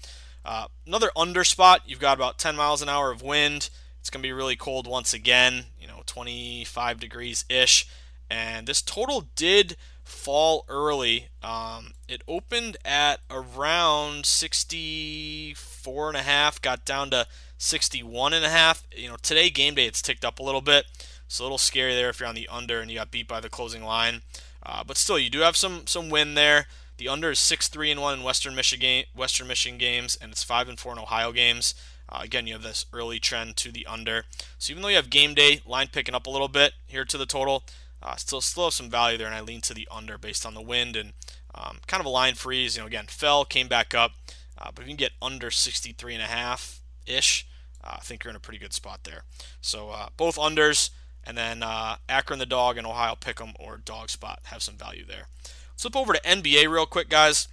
Uh, 0.45 0.69
another 0.87 1.11
under 1.17 1.43
spot, 1.43 1.83
you've 1.87 1.99
got 1.99 2.17
about 2.17 2.39
10 2.39 2.55
miles 2.55 2.81
an 2.81 2.89
hour 2.89 3.11
of 3.11 3.21
wind. 3.21 3.71
It's 4.01 4.11
going 4.11 4.23
to 4.23 4.27
be 4.27 4.33
really 4.33 4.57
cold 4.57 4.87
once 4.87 5.13
again, 5.13 5.67
you 5.81 5.89
know, 5.89 6.03
25 6.07 7.01
degrees 7.01 7.45
ish. 7.49 7.89
And 8.31 8.67
this 8.67 8.81
total 8.81 9.29
did 9.35 9.77
fall 10.09 10.65
early. 10.69 11.29
Um, 11.43 11.93
it 12.09 12.23
opened 12.27 12.77
at 12.85 13.21
around 13.31 14.27
64 14.27 16.09
and 16.09 16.17
a 16.17 16.23
half, 16.23 16.61
got 16.61 16.85
down 16.85 17.11
to 17.11 17.27
61 17.59 18.33
and 18.33 18.45
a 18.45 18.49
half. 18.49 18.85
You 18.95 19.09
know, 19.09 19.17
today 19.23 19.51
game 19.51 19.75
day 19.75 19.87
it's 19.87 20.03
ticked 20.03 20.25
up 20.25 20.39
a 20.39 20.43
little 20.43 20.61
bit. 20.61 20.87
It's 21.27 21.39
a 21.39 21.43
little 21.43 21.59
scary 21.59 21.95
there 21.95 22.09
if 22.09 22.21
you're 22.21 22.29
on 22.29 22.35
the 22.35 22.49
under 22.49 22.81
and 22.81 22.91
you 22.91 22.97
got 22.97 23.11
beat 23.11 23.29
by 23.29 23.41
the 23.41 23.51
closing 23.51 23.85
line. 23.85 24.23
Uh, 24.63 24.83
but 24.85 24.97
still, 24.97 25.19
you 25.19 25.31
do 25.31 25.41
have 25.41 25.57
some 25.57 25.87
some 25.87 26.09
win 26.09 26.35
there. 26.35 26.67
The 26.97 27.09
under 27.09 27.31
is 27.31 27.39
six 27.39 27.69
three 27.69 27.91
and 27.91 28.01
one 28.01 28.19
in 28.19 28.25
Western 28.25 28.55
Michigan 28.55 29.05
Western 29.15 29.47
Michigan 29.47 29.79
games, 29.79 30.19
and 30.21 30.33
it's 30.33 30.43
five 30.43 30.69
and 30.69 30.79
four 30.79 30.93
in 30.93 30.99
Ohio 30.99 31.33
games. 31.33 31.75
Uh, 32.09 32.21
again, 32.23 32.47
you 32.47 32.55
have 32.55 32.63
this 32.63 32.87
early 32.93 33.21
trend 33.21 33.57
to 33.59 33.71
the 33.71 33.87
under. 33.87 34.25
So 34.59 34.73
even 34.73 34.83
though 34.83 34.89
you 34.89 34.97
have 34.97 35.11
game 35.11 35.35
day 35.35 35.61
line 35.67 35.89
picking 35.93 36.15
up 36.15 36.27
a 36.27 36.31
little 36.31 36.49
bit 36.49 36.73
here 36.87 37.05
to 37.05 37.19
the 37.19 37.27
total, 37.27 37.63
uh, 38.03 38.17
still 38.17 38.41
still 38.41 38.65
have 38.65 38.75
some 38.75 38.91
value 38.91 39.19
there, 39.19 39.27
and 39.27 39.37
I 39.37 39.41
lean 39.41 39.61
to 39.63 39.75
the 39.75 39.89
under 39.91 40.19
based 40.19 40.47
on 40.47 40.55
the 40.55 40.63
wind 40.63 40.97
and 40.97 41.13
um, 41.55 41.79
kind 41.87 42.01
of 42.01 42.07
a 42.07 42.11
line 42.11 42.35
freeze. 42.35 42.77
You 42.77 42.83
know, 42.83 42.87
again, 42.87 43.07
fell, 43.09 43.45
came 43.45 43.69
back 43.69 43.95
up, 43.95 44.13
uh, 44.57 44.71
but 44.75 44.83
if 44.83 44.89
you 44.89 44.95
can 44.95 44.97
get 44.97 45.13
under 45.21 45.51
63 45.51 46.15
and 46.15 46.23
a 46.23 46.27
half 46.27 46.81
ish, 47.07 47.47
uh, 47.83 47.97
I 47.97 48.01
think 48.01 48.25
you're 48.25 48.31
in 48.31 48.37
a 48.37 48.41
pretty 48.41 48.59
good 48.59 48.73
spot 48.73 49.01
there. 49.05 49.23
So 49.61 49.91
uh, 49.91 50.09
both 50.17 50.37
unders. 50.37 50.91
And 51.29 51.37
then 51.37 51.63
uh, 51.63 51.97
Akron 52.09 52.39
the 52.39 52.47
dog 52.47 52.79
and 52.79 52.87
Ohio 52.87 53.15
Pick'em 53.15 53.53
or 53.61 53.77
dog 53.77 54.09
spot 54.09 54.41
have 54.45 54.63
some 54.63 54.77
value 54.77 55.05
there. 55.05 55.29
Let's 55.45 55.83
Flip 55.83 55.97
over 55.97 56.15
to 56.15 56.21
NBA 56.23 56.71
real 56.71 56.87
quick, 56.87 57.11
guys. 57.11 57.49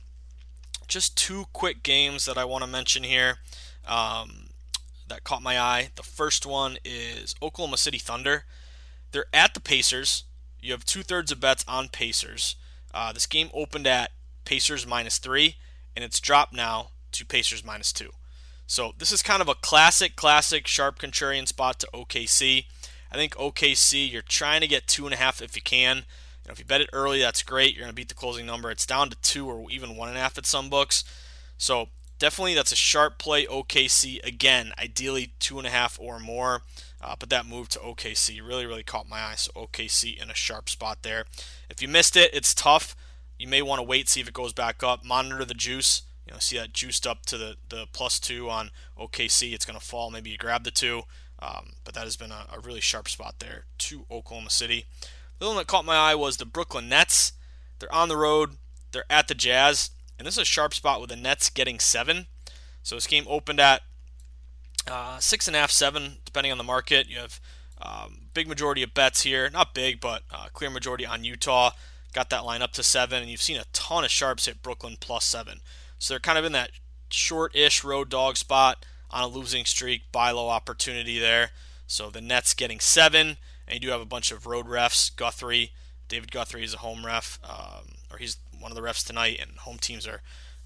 Just 0.87 1.17
two 1.17 1.47
quick 1.51 1.83
games 1.83 2.23
that 2.23 2.37
I 2.37 2.45
want 2.45 2.63
to 2.63 2.69
mention 2.69 3.03
here 3.03 3.39
um, 3.85 4.47
that 5.09 5.25
caught 5.25 5.43
my 5.43 5.59
eye. 5.59 5.89
The 5.95 6.03
first 6.03 6.45
one 6.45 6.77
is 6.85 7.35
Oklahoma 7.41 7.75
City 7.75 7.97
Thunder. 7.97 8.45
They're 9.11 9.25
at 9.33 9.53
the 9.53 9.59
Pacers. 9.59 10.23
You 10.65 10.71
have 10.71 10.83
two 10.83 11.03
thirds 11.03 11.31
of 11.31 11.39
bets 11.39 11.63
on 11.67 11.89
Pacers. 11.89 12.55
Uh, 12.91 13.13
this 13.13 13.27
game 13.27 13.51
opened 13.53 13.85
at 13.85 14.11
Pacers 14.45 14.87
minus 14.87 15.19
three, 15.19 15.57
and 15.95 16.03
it's 16.03 16.19
dropped 16.19 16.53
now 16.53 16.89
to 17.11 17.23
Pacers 17.23 17.63
minus 17.63 17.93
two. 17.93 18.09
So 18.65 18.93
this 18.97 19.11
is 19.11 19.21
kind 19.21 19.43
of 19.43 19.47
a 19.47 19.53
classic, 19.53 20.15
classic 20.15 20.65
sharp 20.65 20.97
contrarian 20.97 21.47
spot 21.47 21.79
to 21.81 21.89
OKC. 21.93 22.65
I 23.11 23.15
think 23.15 23.35
OKC, 23.35 24.11
you're 24.11 24.23
trying 24.23 24.61
to 24.61 24.67
get 24.67 24.87
two 24.87 25.05
and 25.05 25.13
a 25.13 25.17
half 25.17 25.39
if 25.39 25.55
you 25.55 25.61
can. 25.61 25.97
You 25.97 26.47
know, 26.47 26.53
if 26.53 26.59
you 26.59 26.65
bet 26.65 26.81
it 26.81 26.89
early, 26.91 27.19
that's 27.19 27.43
great. 27.43 27.75
You're 27.75 27.83
going 27.83 27.91
to 27.91 27.95
beat 27.95 28.09
the 28.09 28.15
closing 28.15 28.47
number. 28.47 28.71
It's 28.71 28.87
down 28.87 29.11
to 29.11 29.17
two 29.21 29.47
or 29.47 29.69
even 29.69 29.95
one 29.95 30.09
and 30.09 30.17
a 30.17 30.21
half 30.21 30.37
at 30.39 30.47
some 30.47 30.69
books. 30.71 31.03
So 31.59 31.89
definitely 32.17 32.55
that's 32.55 32.71
a 32.71 32.75
sharp 32.75 33.19
play. 33.19 33.45
OKC 33.45 34.25
again, 34.25 34.73
ideally 34.79 35.33
two 35.39 35.59
and 35.59 35.67
a 35.67 35.71
half 35.71 35.99
or 36.01 36.19
more. 36.19 36.63
Uh, 37.05 37.15
but 37.19 37.29
that 37.29 37.45
move 37.45 37.69
to 37.69 37.79
OKC 37.79 38.45
really, 38.45 38.65
really 38.65 38.83
caught 38.83 39.07
my 39.07 39.19
eye. 39.19 39.35
So 39.35 39.51
OKC 39.51 40.19
in 40.19 40.31
a 40.31 40.35
sharp 40.35 40.69
spot 40.69 41.03
there. 41.03 41.25
If 41.69 41.79
you 41.79 41.87
missed 41.87 42.17
it, 42.17 42.31
it's 42.33 42.55
tough. 42.55 42.95
You 43.37 43.47
may 43.47 43.61
want 43.61 43.79
to 43.79 43.83
wait, 43.83 44.09
see 44.09 44.21
if 44.21 44.27
it 44.27 44.33
goes 44.33 44.53
back 44.53 44.81
up. 44.81 45.05
Monitor 45.05 45.45
the 45.45 45.53
juice. 45.53 46.01
You 46.25 46.33
know, 46.33 46.39
see 46.39 46.57
that 46.57 46.73
juiced 46.73 47.05
up 47.05 47.27
to 47.27 47.37
the, 47.37 47.57
the 47.69 47.85
plus 47.93 48.19
two 48.19 48.49
on 48.49 48.71
OKC. 48.97 49.53
It's 49.53 49.65
going 49.65 49.79
to 49.79 49.85
fall. 49.85 50.09
Maybe 50.09 50.31
you 50.31 50.37
grab 50.37 50.63
the 50.63 50.71
two. 50.71 51.03
Um, 51.37 51.73
but 51.83 51.93
that 51.93 52.05
has 52.05 52.15
been 52.15 52.31
a, 52.31 52.47
a, 52.51 52.59
really 52.59 52.79
sharp 52.79 53.07
spot 53.07 53.35
there 53.39 53.65
to 53.79 54.05
Oklahoma 54.09 54.49
City. 54.49 54.85
The 55.37 55.45
one 55.45 55.57
that 55.57 55.67
caught 55.67 55.85
my 55.85 55.95
eye 55.95 56.15
was 56.15 56.37
the 56.37 56.45
Brooklyn 56.45 56.89
Nets. 56.89 57.33
They're 57.77 57.93
on 57.93 58.07
the 58.07 58.17
road, 58.17 58.51
they're 58.93 59.05
at 59.09 59.27
the 59.27 59.35
Jazz, 59.35 59.89
and 60.17 60.25
this 60.25 60.35
is 60.35 60.43
a 60.43 60.45
sharp 60.45 60.73
spot 60.73 61.01
with 61.01 61.09
the 61.09 61.17
Nets 61.17 61.49
getting 61.49 61.77
seven. 61.77 62.27
So 62.83 62.95
this 62.95 63.05
game 63.05 63.25
opened 63.27 63.59
at 63.59 63.81
uh, 64.87 65.19
six 65.19 65.47
and 65.47 65.55
a 65.55 65.59
half, 65.59 65.71
seven, 65.71 66.17
depending 66.25 66.51
on 66.51 66.57
the 66.57 66.63
market. 66.63 67.07
You 67.07 67.17
have 67.17 67.39
um, 67.81 68.27
big 68.33 68.47
majority 68.47 68.83
of 68.83 68.93
bets 68.93 69.21
here, 69.21 69.49
not 69.49 69.73
big, 69.73 69.99
but 69.99 70.23
uh, 70.31 70.47
clear 70.53 70.69
majority 70.69 71.05
on 71.05 71.23
Utah. 71.23 71.71
Got 72.13 72.29
that 72.29 72.45
line 72.45 72.61
up 72.61 72.71
to 72.73 72.83
seven, 72.83 73.21
and 73.21 73.29
you've 73.29 73.41
seen 73.41 73.57
a 73.57 73.65
ton 73.73 74.05
of 74.05 74.11
sharps 74.11 74.45
hit 74.45 74.61
Brooklyn 74.61 74.97
plus 74.99 75.25
seven. 75.25 75.59
So 75.99 76.13
they're 76.13 76.19
kind 76.19 76.37
of 76.37 76.45
in 76.45 76.53
that 76.53 76.71
short-ish 77.09 77.83
road 77.83 78.09
dog 78.09 78.37
spot 78.37 78.85
on 79.11 79.23
a 79.23 79.27
losing 79.27 79.65
streak, 79.65 80.03
buy 80.11 80.31
low 80.31 80.49
opportunity 80.49 81.19
there. 81.19 81.51
So 81.87 82.09
the 82.09 82.21
Nets 82.21 82.53
getting 82.53 82.79
seven, 82.79 83.37
and 83.67 83.75
you 83.75 83.79
do 83.79 83.89
have 83.89 84.01
a 84.01 84.05
bunch 84.05 84.31
of 84.31 84.45
road 84.45 84.67
refs. 84.67 85.15
Guthrie, 85.15 85.71
David 86.07 86.31
Guthrie 86.31 86.63
is 86.63 86.73
a 86.73 86.79
home 86.79 87.05
ref, 87.05 87.39
um, 87.43 87.95
or 88.11 88.17
he's 88.17 88.37
one 88.59 88.71
of 88.71 88.75
the 88.75 88.81
refs 88.81 89.05
tonight, 89.05 89.39
and 89.41 89.57
home 89.59 89.77
teams 89.77 90.07
are 90.07 90.21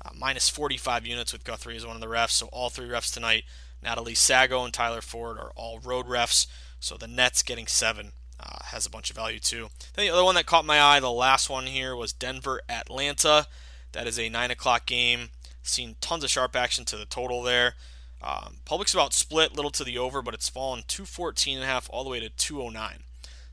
uh, 0.05 0.11
minus 0.17 0.49
45 0.49 1.05
units 1.05 1.33
with 1.33 1.43
Guthrie 1.43 1.75
as 1.75 1.85
one 1.85 1.95
of 1.95 2.01
the 2.01 2.07
refs. 2.07 2.31
So 2.31 2.47
all 2.47 2.69
three 2.69 2.87
refs 2.87 3.13
tonight, 3.13 3.43
Natalie 3.81 4.15
Sago 4.15 4.63
and 4.63 4.73
Tyler 4.73 5.01
Ford, 5.01 5.37
are 5.37 5.51
all 5.55 5.79
road 5.79 6.07
refs. 6.07 6.47
So 6.79 6.97
the 6.97 7.07
Nets 7.07 7.43
getting 7.43 7.67
seven 7.67 8.13
uh, 8.39 8.59
has 8.65 8.85
a 8.85 8.89
bunch 8.89 9.09
of 9.09 9.15
value 9.15 9.39
too. 9.39 9.69
Then 9.93 10.05
the 10.05 10.13
other 10.13 10.23
one 10.23 10.35
that 10.35 10.45
caught 10.45 10.65
my 10.65 10.81
eye, 10.81 10.99
the 10.99 11.11
last 11.11 11.49
one 11.49 11.67
here, 11.67 11.95
was 11.95 12.13
Denver 12.13 12.61
Atlanta. 12.69 13.47
That 13.91 14.07
is 14.07 14.19
a 14.19 14.29
9 14.29 14.51
o'clock 14.51 14.85
game. 14.85 15.29
Seen 15.61 15.95
tons 15.99 16.23
of 16.23 16.29
sharp 16.29 16.55
action 16.55 16.85
to 16.85 16.97
the 16.97 17.05
total 17.05 17.43
there. 17.43 17.75
Um, 18.21 18.57
public's 18.65 18.93
about 18.93 19.13
split, 19.13 19.55
little 19.55 19.71
to 19.71 19.83
the 19.83 19.97
over, 19.97 20.21
but 20.21 20.33
it's 20.33 20.49
fallen 20.49 20.83
214 20.87 21.57
and 21.57 21.63
a 21.63 21.67
half 21.67 21.89
all 21.91 22.03
the 22.03 22.09
way 22.09 22.19
to 22.19 22.29
209. 22.29 23.03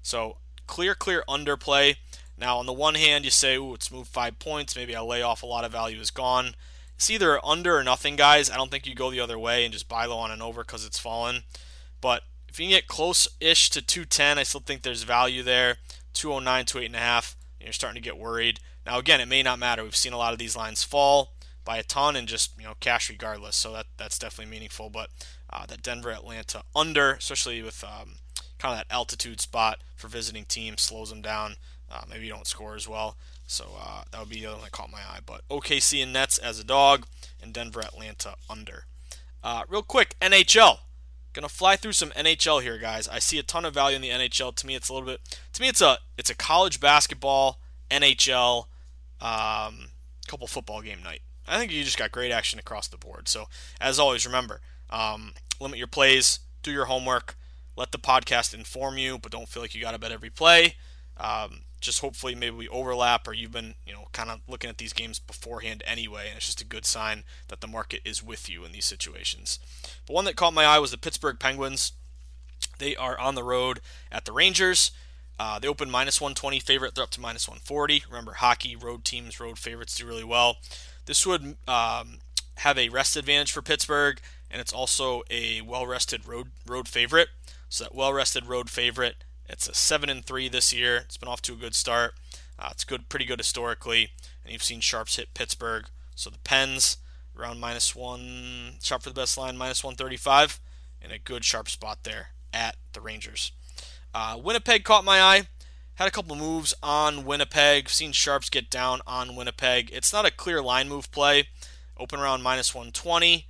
So 0.02 0.38
clear, 0.66 0.94
clear 0.94 1.24
underplay. 1.28 1.96
Now, 2.38 2.58
on 2.58 2.66
the 2.66 2.72
one 2.72 2.96
hand, 2.96 3.24
you 3.24 3.30
say, 3.30 3.56
ooh, 3.56 3.74
it's 3.74 3.90
moved 3.90 4.10
five 4.10 4.38
points. 4.38 4.76
Maybe 4.76 4.94
I'll 4.94 5.06
lay 5.06 5.22
off 5.22 5.42
a 5.42 5.46
lot 5.46 5.64
of 5.64 5.72
value 5.72 6.00
is 6.00 6.10
gone. 6.10 6.54
It's 6.96 7.10
either 7.10 7.44
under 7.44 7.76
or 7.76 7.84
nothing, 7.84 8.16
guys. 8.16 8.50
I 8.50 8.56
don't 8.56 8.70
think 8.70 8.86
you 8.86 8.94
go 8.94 9.10
the 9.10 9.20
other 9.20 9.38
way 9.38 9.64
and 9.64 9.72
just 9.72 9.88
buy 9.88 10.06
low 10.06 10.18
on 10.18 10.30
and 10.30 10.42
over 10.42 10.62
because 10.62 10.84
it's 10.84 10.98
fallen. 10.98 11.42
But 12.00 12.22
if 12.48 12.58
you 12.58 12.66
can 12.66 12.76
get 12.76 12.88
close-ish 12.88 13.70
to 13.70 13.82
210, 13.82 14.38
I 14.38 14.42
still 14.42 14.60
think 14.60 14.82
there's 14.82 15.02
value 15.02 15.42
there. 15.42 15.76
209 16.14 16.64
to 16.66 16.78
8.5, 16.78 17.34
you're 17.60 17.72
starting 17.72 18.02
to 18.02 18.08
get 18.08 18.18
worried. 18.18 18.60
Now, 18.86 18.98
again, 18.98 19.20
it 19.20 19.28
may 19.28 19.42
not 19.42 19.58
matter. 19.58 19.82
We've 19.82 19.94
seen 19.94 20.14
a 20.14 20.18
lot 20.18 20.32
of 20.32 20.38
these 20.38 20.56
lines 20.56 20.82
fall 20.82 21.32
by 21.66 21.76
a 21.76 21.82
ton 21.82 22.16
and 22.16 22.26
just 22.28 22.52
you 22.56 22.64
know 22.64 22.74
cash 22.80 23.10
regardless. 23.10 23.56
So 23.56 23.72
that 23.72 23.86
that's 23.98 24.18
definitely 24.18 24.50
meaningful. 24.50 24.88
But 24.88 25.10
uh, 25.50 25.66
that 25.66 25.82
Denver 25.82 26.10
Atlanta 26.10 26.62
under, 26.74 27.12
especially 27.12 27.60
with 27.60 27.84
um, 27.84 28.14
kind 28.66 28.80
of 28.80 28.86
that 28.88 28.94
altitude 28.94 29.40
spot 29.40 29.78
for 29.94 30.08
visiting 30.08 30.44
teams, 30.44 30.82
slows 30.82 31.10
them 31.10 31.22
down. 31.22 31.56
Uh, 31.90 32.02
maybe 32.10 32.26
you 32.26 32.32
don't 32.32 32.46
score 32.46 32.74
as 32.74 32.88
well. 32.88 33.16
So 33.46 33.66
uh, 33.80 34.02
that 34.10 34.18
would 34.18 34.28
be 34.28 34.40
the 34.40 34.46
other 34.46 34.56
one 34.56 34.64
that 34.64 34.72
caught 34.72 34.90
my 34.90 34.98
eye. 34.98 35.20
But 35.24 35.42
OKC 35.48 36.02
and 36.02 36.12
Nets 36.12 36.36
as 36.36 36.58
a 36.58 36.64
dog, 36.64 37.06
and 37.40 37.52
Denver 37.52 37.80
Atlanta 37.80 38.34
under. 38.50 38.86
Uh, 39.42 39.62
real 39.68 39.82
quick, 39.82 40.16
NHL. 40.20 40.78
Gonna 41.32 41.48
fly 41.48 41.76
through 41.76 41.92
some 41.92 42.10
NHL 42.10 42.62
here, 42.62 42.78
guys. 42.78 43.06
I 43.08 43.18
see 43.18 43.38
a 43.38 43.42
ton 43.42 43.66
of 43.66 43.74
value 43.74 43.94
in 43.96 44.02
the 44.02 44.08
NHL. 44.08 44.56
To 44.56 44.66
me, 44.66 44.74
it's 44.74 44.88
a 44.88 44.94
little 44.94 45.06
bit. 45.06 45.20
To 45.52 45.62
me, 45.62 45.68
it's 45.68 45.82
a 45.82 45.98
it's 46.16 46.30
a 46.30 46.34
college 46.34 46.80
basketball 46.80 47.60
NHL, 47.90 48.66
um, 49.20 49.90
couple 50.26 50.46
football 50.46 50.80
game 50.80 51.02
night. 51.04 51.20
I 51.46 51.58
think 51.58 51.70
you 51.70 51.84
just 51.84 51.98
got 51.98 52.10
great 52.10 52.32
action 52.32 52.58
across 52.58 52.88
the 52.88 52.96
board. 52.96 53.28
So, 53.28 53.48
as 53.80 53.98
always, 53.98 54.24
remember 54.24 54.62
um, 54.88 55.34
limit 55.60 55.78
your 55.78 55.88
plays, 55.88 56.40
do 56.62 56.72
your 56.72 56.86
homework, 56.86 57.36
let 57.76 57.92
the 57.92 57.98
podcast 57.98 58.54
inform 58.54 58.98
you, 58.98 59.18
but 59.18 59.32
don't 59.32 59.48
feel 59.48 59.62
like 59.62 59.74
you 59.74 59.80
got 59.80 59.92
to 59.92 59.98
bet 59.98 60.12
every 60.12 60.30
play. 60.30 60.76
Um, 61.16 61.60
just 61.80 62.00
hopefully 62.00 62.34
maybe 62.34 62.56
we 62.56 62.68
overlap 62.68 63.28
or 63.28 63.32
you've 63.32 63.52
been 63.52 63.74
you 63.86 63.92
know 63.92 64.08
kind 64.12 64.30
of 64.30 64.40
looking 64.48 64.68
at 64.68 64.78
these 64.78 64.92
games 64.92 65.18
beforehand 65.18 65.82
anyway 65.86 66.26
and 66.28 66.36
it's 66.36 66.46
just 66.46 66.60
a 66.60 66.66
good 66.66 66.84
sign 66.84 67.22
that 67.48 67.60
the 67.60 67.66
market 67.66 68.00
is 68.04 68.22
with 68.22 68.48
you 68.48 68.64
in 68.64 68.72
these 68.72 68.84
situations. 68.84 69.58
But 70.06 70.14
one 70.14 70.24
that 70.24 70.36
caught 70.36 70.54
my 70.54 70.64
eye 70.64 70.78
was 70.78 70.90
the 70.90 70.98
pittsburgh 70.98 71.38
penguins. 71.38 71.92
They 72.78 72.96
are 72.96 73.18
on 73.18 73.34
the 73.34 73.44
road 73.44 73.80
at 74.10 74.24
the 74.24 74.32
rangers. 74.32 74.90
Uh, 75.38 75.58
they 75.58 75.68
open 75.68 75.90
minus 75.90 76.20
120 76.20 76.58
favorite 76.60 76.94
they're 76.94 77.04
up 77.04 77.10
to 77.10 77.20
minus 77.20 77.46
140 77.46 78.04
remember 78.08 78.34
hockey 78.34 78.74
road 78.74 79.04
teams 79.04 79.38
road 79.38 79.58
favorites 79.58 79.96
do 79.96 80.06
really 80.06 80.24
well. 80.24 80.56
This 81.04 81.24
would 81.24 81.56
um, 81.68 82.18
have 82.56 82.78
a 82.78 82.88
rest 82.88 83.16
advantage 83.16 83.52
for 83.52 83.62
Pittsburgh, 83.62 84.20
and 84.50 84.60
it's 84.60 84.72
also 84.72 85.22
a 85.30 85.60
well-rested 85.60 86.26
road 86.26 86.48
road 86.66 86.88
favorite. 86.88 87.28
So 87.68 87.84
that 87.84 87.94
well-rested 87.94 88.46
road 88.46 88.70
favorite, 88.70 89.24
it's 89.48 89.68
a 89.68 89.74
seven 89.74 90.08
and 90.08 90.24
three 90.24 90.48
this 90.48 90.72
year. 90.72 90.98
It's 90.98 91.16
been 91.16 91.28
off 91.28 91.42
to 91.42 91.52
a 91.52 91.56
good 91.56 91.74
start. 91.74 92.14
Uh, 92.58 92.68
it's 92.70 92.84
good, 92.84 93.08
pretty 93.08 93.24
good 93.24 93.38
historically, 93.38 94.10
and 94.44 94.52
you've 94.52 94.62
seen 94.64 94.80
sharps 94.80 95.16
hit 95.16 95.34
Pittsburgh. 95.34 95.86
So 96.14 96.30
the 96.30 96.38
Pens 96.38 96.98
around 97.38 97.60
minus 97.60 97.94
one, 97.94 98.74
sharp 98.82 99.02
for 99.02 99.10
the 99.10 99.20
best 99.20 99.36
line 99.36 99.56
minus 99.56 99.84
135, 99.84 100.58
and 101.02 101.12
a 101.12 101.18
good 101.18 101.44
sharp 101.44 101.68
spot 101.68 101.98
there 102.04 102.28
at 102.52 102.76
the 102.92 103.00
Rangers. 103.00 103.52
Uh, 104.14 104.38
Winnipeg 104.42 104.84
caught 104.84 105.04
my 105.04 105.20
eye. 105.20 105.48
Had 105.96 106.08
a 106.08 106.10
couple 106.10 106.36
moves 106.36 106.74
on 106.82 107.24
Winnipeg. 107.24 107.88
Seen 107.88 108.12
Sharps 108.12 108.50
get 108.50 108.68
down 108.68 109.00
on 109.06 109.34
Winnipeg. 109.34 109.90
It's 109.92 110.12
not 110.12 110.26
a 110.26 110.30
clear 110.30 110.62
line 110.62 110.88
move 110.88 111.10
play. 111.10 111.48
Open 111.98 112.20
around 112.20 112.42
minus 112.42 112.74
120. 112.74 113.46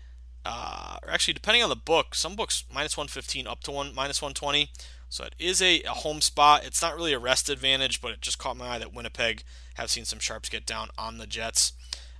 Uh, 0.48 0.98
or 1.02 1.10
actually, 1.10 1.34
depending 1.34 1.62
on 1.62 1.68
the 1.68 1.76
book, 1.76 2.14
some 2.14 2.36
books 2.36 2.64
minus 2.72 2.96
115 2.96 3.48
up 3.48 3.64
to 3.64 3.72
one 3.72 3.92
minus 3.94 4.22
120. 4.22 4.70
So 5.08 5.24
it 5.24 5.34
is 5.38 5.60
a, 5.60 5.82
a 5.82 5.90
home 5.90 6.20
spot. 6.20 6.64
It's 6.64 6.80
not 6.80 6.94
really 6.94 7.12
a 7.12 7.18
rest 7.18 7.48
advantage, 7.48 8.00
but 8.00 8.12
it 8.12 8.20
just 8.20 8.38
caught 8.38 8.56
my 8.56 8.68
eye 8.68 8.78
that 8.78 8.94
Winnipeg 8.94 9.42
have 9.74 9.90
seen 9.90 10.04
some 10.04 10.20
sharps 10.20 10.48
get 10.48 10.64
down 10.64 10.90
on 10.96 11.18
the 11.18 11.26
Jets. 11.26 11.72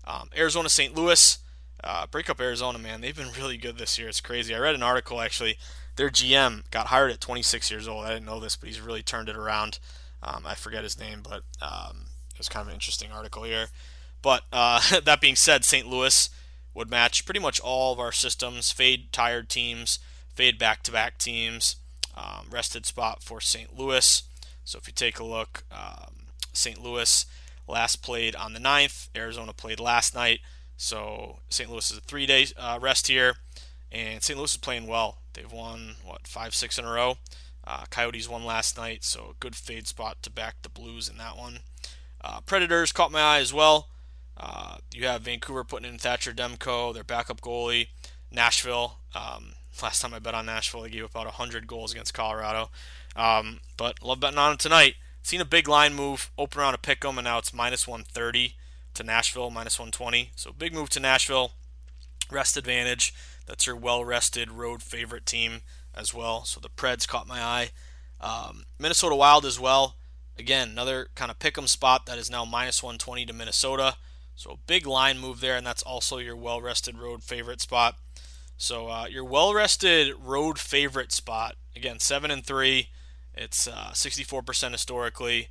Um, 0.05 0.31
Arizona 0.37 0.69
St. 0.69 0.95
Louis. 0.95 1.39
Uh, 1.85 2.07
break 2.07 2.29
up 2.29 2.41
Arizona, 2.41 2.79
man. 2.79 3.01
They've 3.01 3.17
been 3.17 3.33
really 3.39 3.57
good 3.57 3.79
this 3.79 3.97
year. 3.97 4.09
It's 4.09 4.21
crazy. 4.21 4.55
I 4.55 4.59
read 4.59 4.75
an 4.75 4.83
article 4.83 5.21
actually. 5.21 5.57
Their 5.95 6.11
GM 6.11 6.69
got 6.71 6.89
hired 6.89 7.13
at 7.13 7.21
26 7.21 7.71
years 7.71 7.87
old. 7.89 8.05
I 8.05 8.15
didn't 8.15 8.27
know 8.27 8.41
this, 8.41 8.57
but 8.57 8.69
he's 8.69 8.81
really 8.81 9.03
turned 9.03 9.29
it 9.29 9.37
around. 9.37 9.79
Um, 10.23 10.43
I 10.45 10.55
forget 10.55 10.83
his 10.83 10.99
name, 10.99 11.23
but 11.23 11.43
um, 11.63 12.07
it 12.33 12.39
was 12.39 12.49
kind 12.49 12.63
of 12.63 12.69
an 12.69 12.75
interesting 12.75 13.13
article 13.13 13.45
here. 13.45 13.69
But 14.21 14.43
uh, 14.53 15.01
that 15.05 15.21
being 15.21 15.37
said, 15.37 15.65
St. 15.65 15.87
Louis 15.87 16.29
would 16.77 16.91
match 16.91 17.25
pretty 17.25 17.41
much 17.41 17.59
all 17.59 17.95
of 17.95 17.99
our 17.99 18.13
systems 18.13 18.71
fade 18.71 19.11
tired 19.11 19.49
teams, 19.49 19.99
fade 20.35 20.59
back 20.59 20.83
to 20.83 20.93
back 20.93 21.17
teams, 21.17 21.77
um, 22.15 22.47
rested 22.51 22.85
spot 22.85 23.23
for 23.23 23.41
St. 23.41 23.77
Louis. 23.77 24.23
So 24.63 24.79
if 24.79 24.87
you 24.87 24.93
take 24.93 25.19
a 25.19 25.25
look, 25.25 25.65
um, 25.73 26.27
St. 26.53 26.83
Louis 26.83 27.25
last 27.67 28.03
played 28.03 28.37
on 28.37 28.53
the 28.53 28.61
9th, 28.61 29.09
Arizona 29.17 29.55
played 29.55 29.81
last 29.81 30.15
night. 30.15 30.41
So 30.77 31.39
St. 31.49 31.71
Louis 31.71 31.91
is 31.91 31.97
a 31.97 32.03
three 32.03 32.27
day 32.27 32.47
uh, 32.59 32.79
rest 32.81 33.09
here, 33.09 33.37
and 33.91 34.23
St. 34.23 34.39
Louis 34.39 34.53
is 34.53 34.59
playing 34.59 34.87
well. 34.87 35.23
They've 35.33 35.51
won, 35.51 35.97
what, 36.05 36.27
five, 36.27 36.55
six 36.55 36.79
in 36.79 36.85
a 36.85 36.93
row. 36.93 37.17
Uh, 37.65 37.85
Coyotes 37.89 38.29
won 38.29 38.45
last 38.45 38.77
night, 38.77 39.03
so 39.03 39.35
good 39.41 39.57
fade 39.57 39.87
spot 39.87 40.19
to 40.23 40.31
back 40.31 40.57
the 40.63 40.69
Blues 40.69 41.09
in 41.09 41.17
that 41.17 41.39
one. 41.39 41.61
Uh, 42.23 42.41
Predators 42.43 42.93
caught 42.93 43.11
my 43.11 43.21
eye 43.21 43.41
as 43.41 43.55
well. 43.55 43.89
You 44.97 45.07
have 45.09 45.21
Vancouver 45.21 45.63
putting 45.63 45.87
in 45.91 45.99
Thatcher 45.99 46.33
Demko, 46.33 46.95
their 46.95 47.05
backup 47.05 47.43
goalie. 47.43 47.89
Nashville. 48.33 49.01
Um, 49.15 49.53
last 49.83 50.01
time 50.01 50.15
I 50.15 50.21
bet 50.21 50.35
on 50.35 50.47
Nashville, 50.47 50.81
they 50.81 50.89
gave 50.89 51.05
up 51.05 51.11
about 51.11 51.27
100 51.27 51.67
goals 51.67 51.93
against 51.93 52.15
Colorado. 52.15 52.71
Um, 53.15 53.61
but 53.77 54.03
love 54.03 54.21
betting 54.21 54.39
on 54.39 54.53
them 54.53 54.59
tonight. 54.59 54.95
Seen 55.23 55.43
a 55.43 55.45
big 55.45 55.69
line 55.69 55.93
move, 55.93 56.31
open 56.39 56.61
around 56.61 56.73
a 56.73 56.79
pick 56.79 57.05
'em, 57.05 57.19
and 57.19 57.27
now 57.27 57.37
it's 57.37 57.53
minus 57.53 57.87
130 57.87 58.57
to 58.95 59.03
Nashville, 59.03 59.51
minus 59.51 59.79
120. 59.79 60.31
So 60.35 60.51
big 60.51 60.73
move 60.73 60.89
to 60.91 61.01
Nashville. 61.01 61.53
Rest 62.31 62.57
advantage. 62.57 63.13
That's 63.45 63.67
your 63.67 63.77
well 63.77 64.03
rested 64.03 64.51
road 64.51 64.83
favorite 64.83 65.27
team 65.27 65.61
as 65.95 66.15
well. 66.15 66.47
So 66.47 66.59
the 66.59 66.71
Preds 66.71 67.07
caught 67.07 67.27
my 67.27 67.43
eye. 67.43 67.71
Um, 68.19 68.65
Minnesota 68.79 69.15
Wild 69.15 69.45
as 69.45 69.61
well. 69.61 69.97
Again, 70.39 70.71
another 70.71 71.11
kind 71.15 71.31
of 71.31 71.39
pick 71.39 71.59
'em 71.59 71.67
spot 71.67 72.07
that 72.07 72.17
is 72.17 72.31
now 72.31 72.47
minus 72.47 72.83
120 72.83 73.27
to 73.27 73.35
Minnesota. 73.35 73.99
So 74.37 74.51
a 74.53 74.59
big 74.67 74.87
line 74.87 75.19
move 75.19 75.41
there, 75.41 75.57
and 75.57 75.67
that's 75.67 75.83
also 75.83 76.19
your 76.19 76.37
well 76.37 76.61
rested 76.61 76.99
road 76.99 77.23
favorite 77.23 77.61
spot. 77.61 77.97
So 78.59 78.89
uh, 78.89 79.07
your 79.11 79.25
well 79.25 79.55
rested 79.55 80.15
road 80.23 80.59
favorite 80.59 81.11
spot 81.11 81.57
again, 81.75 81.99
seven 81.99 82.31
and 82.31 82.45
three. 82.45 82.91
It's 83.35 83.67
uh, 83.67 83.91
64% 83.93 84.73
historically. 84.73 85.49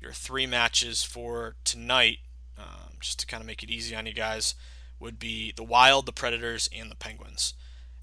Your 0.00 0.12
three 0.12 0.46
matches 0.46 1.02
for 1.02 1.56
tonight, 1.64 2.18
um, 2.56 2.94
just 3.00 3.18
to 3.20 3.26
kind 3.26 3.40
of 3.42 3.46
make 3.46 3.62
it 3.62 3.70
easy 3.70 3.94
on 3.94 4.06
you 4.06 4.14
guys, 4.14 4.54
would 5.00 5.18
be 5.18 5.52
the 5.52 5.64
Wild, 5.64 6.06
the 6.06 6.12
Predators, 6.12 6.70
and 6.74 6.90
the 6.90 6.96
Penguins. 6.96 7.54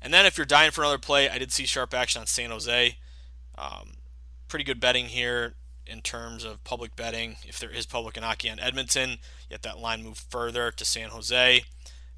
And 0.01 0.13
then 0.13 0.25
if 0.25 0.37
you're 0.37 0.45
dying 0.45 0.71
for 0.71 0.81
another 0.81 0.99
play, 0.99 1.29
I 1.29 1.39
did 1.39 1.51
see 1.51 1.65
sharp 1.65 1.93
action 1.93 2.19
on 2.19 2.27
San 2.27 2.51
Jose. 2.51 2.97
Um, 3.57 3.93
pretty 4.47 4.65
good 4.65 4.79
betting 4.79 5.07
here 5.07 5.55
in 5.87 6.01
terms 6.01 6.43
of 6.43 6.63
public 6.63 6.95
betting. 6.95 7.37
If 7.45 7.59
there 7.59 7.69
is 7.69 7.85
public 7.85 8.17
in 8.17 8.23
hockey 8.23 8.49
on 8.49 8.59
Edmonton, 8.59 9.17
yet 9.49 9.61
that 9.63 9.79
line 9.79 10.03
moved 10.03 10.23
further 10.29 10.71
to 10.71 10.85
San 10.85 11.09
Jose. 11.09 11.63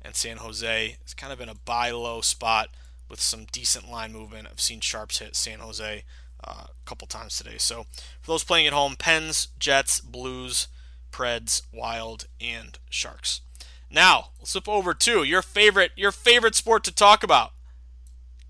And 0.01 0.15
San 0.15 0.37
Jose 0.37 0.97
is 1.05 1.13
kind 1.13 1.33
of 1.33 1.41
in 1.41 1.49
a 1.49 1.55
buy 1.55 1.91
low 1.91 2.21
spot 2.21 2.69
with 3.09 3.19
some 3.19 3.45
decent 3.51 3.89
line 3.89 4.13
movement. 4.13 4.47
I've 4.49 4.61
seen 4.61 4.79
sharps 4.79 5.19
hit 5.19 5.35
San 5.35 5.59
Jose 5.59 6.03
uh, 6.43 6.63
a 6.69 6.69
couple 6.85 7.07
times 7.07 7.37
today. 7.37 7.57
So 7.57 7.85
for 8.21 8.31
those 8.31 8.43
playing 8.43 8.67
at 8.67 8.73
home, 8.73 8.95
Pens, 8.97 9.49
Jets, 9.59 9.99
Blues, 9.99 10.67
Preds, 11.11 11.63
Wild, 11.73 12.27
and 12.39 12.77
Sharks. 12.89 13.41
Now, 13.89 14.29
let's 14.39 14.51
flip 14.51 14.67
over 14.67 14.93
to 14.93 15.23
your 15.23 15.41
favorite 15.41 15.91
your 15.95 16.11
favorite 16.11 16.55
sport 16.55 16.83
to 16.83 16.93
talk 16.93 17.23
about 17.23 17.53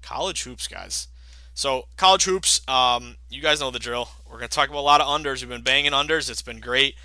college 0.01 0.43
hoops, 0.43 0.67
guys. 0.67 1.07
So 1.53 1.87
college 1.95 2.25
hoops, 2.25 2.61
um, 2.67 3.17
you 3.29 3.41
guys 3.41 3.59
know 3.59 3.71
the 3.71 3.79
drill. 3.79 4.09
We're 4.29 4.37
going 4.37 4.49
to 4.49 4.55
talk 4.55 4.69
about 4.69 4.79
a 4.79 4.81
lot 4.81 5.01
of 5.01 5.07
unders. 5.07 5.41
We've 5.41 5.49
been 5.49 5.61
banging 5.61 5.93
unders. 5.93 6.29
It's 6.29 6.41
been 6.41 6.59
great. 6.59 6.95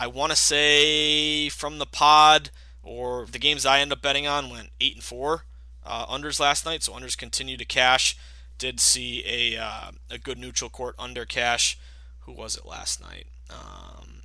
I 0.00 0.06
want 0.06 0.32
to 0.32 0.36
say 0.36 1.48
from 1.48 1.78
the 1.78 1.86
pod 1.86 2.50
or 2.82 3.26
the 3.26 3.38
games 3.38 3.66
I 3.66 3.80
end 3.80 3.92
up 3.92 4.02
betting 4.02 4.26
on 4.26 4.50
went 4.50 4.70
eight 4.80 4.94
and 4.94 5.04
four 5.04 5.44
uh, 5.84 6.06
unders 6.06 6.40
last 6.40 6.64
night, 6.64 6.82
so 6.82 6.92
unders 6.92 7.16
continue 7.16 7.56
to 7.56 7.64
cash. 7.64 8.16
Did 8.58 8.80
see 8.80 9.22
a 9.26 9.60
uh, 9.60 9.90
a 10.10 10.18
good 10.18 10.38
neutral 10.38 10.70
court 10.70 10.94
under 10.98 11.24
cash. 11.24 11.78
Who 12.20 12.32
was 12.32 12.56
it 12.56 12.64
last 12.64 13.00
night? 13.00 13.26
Um, 13.50 14.22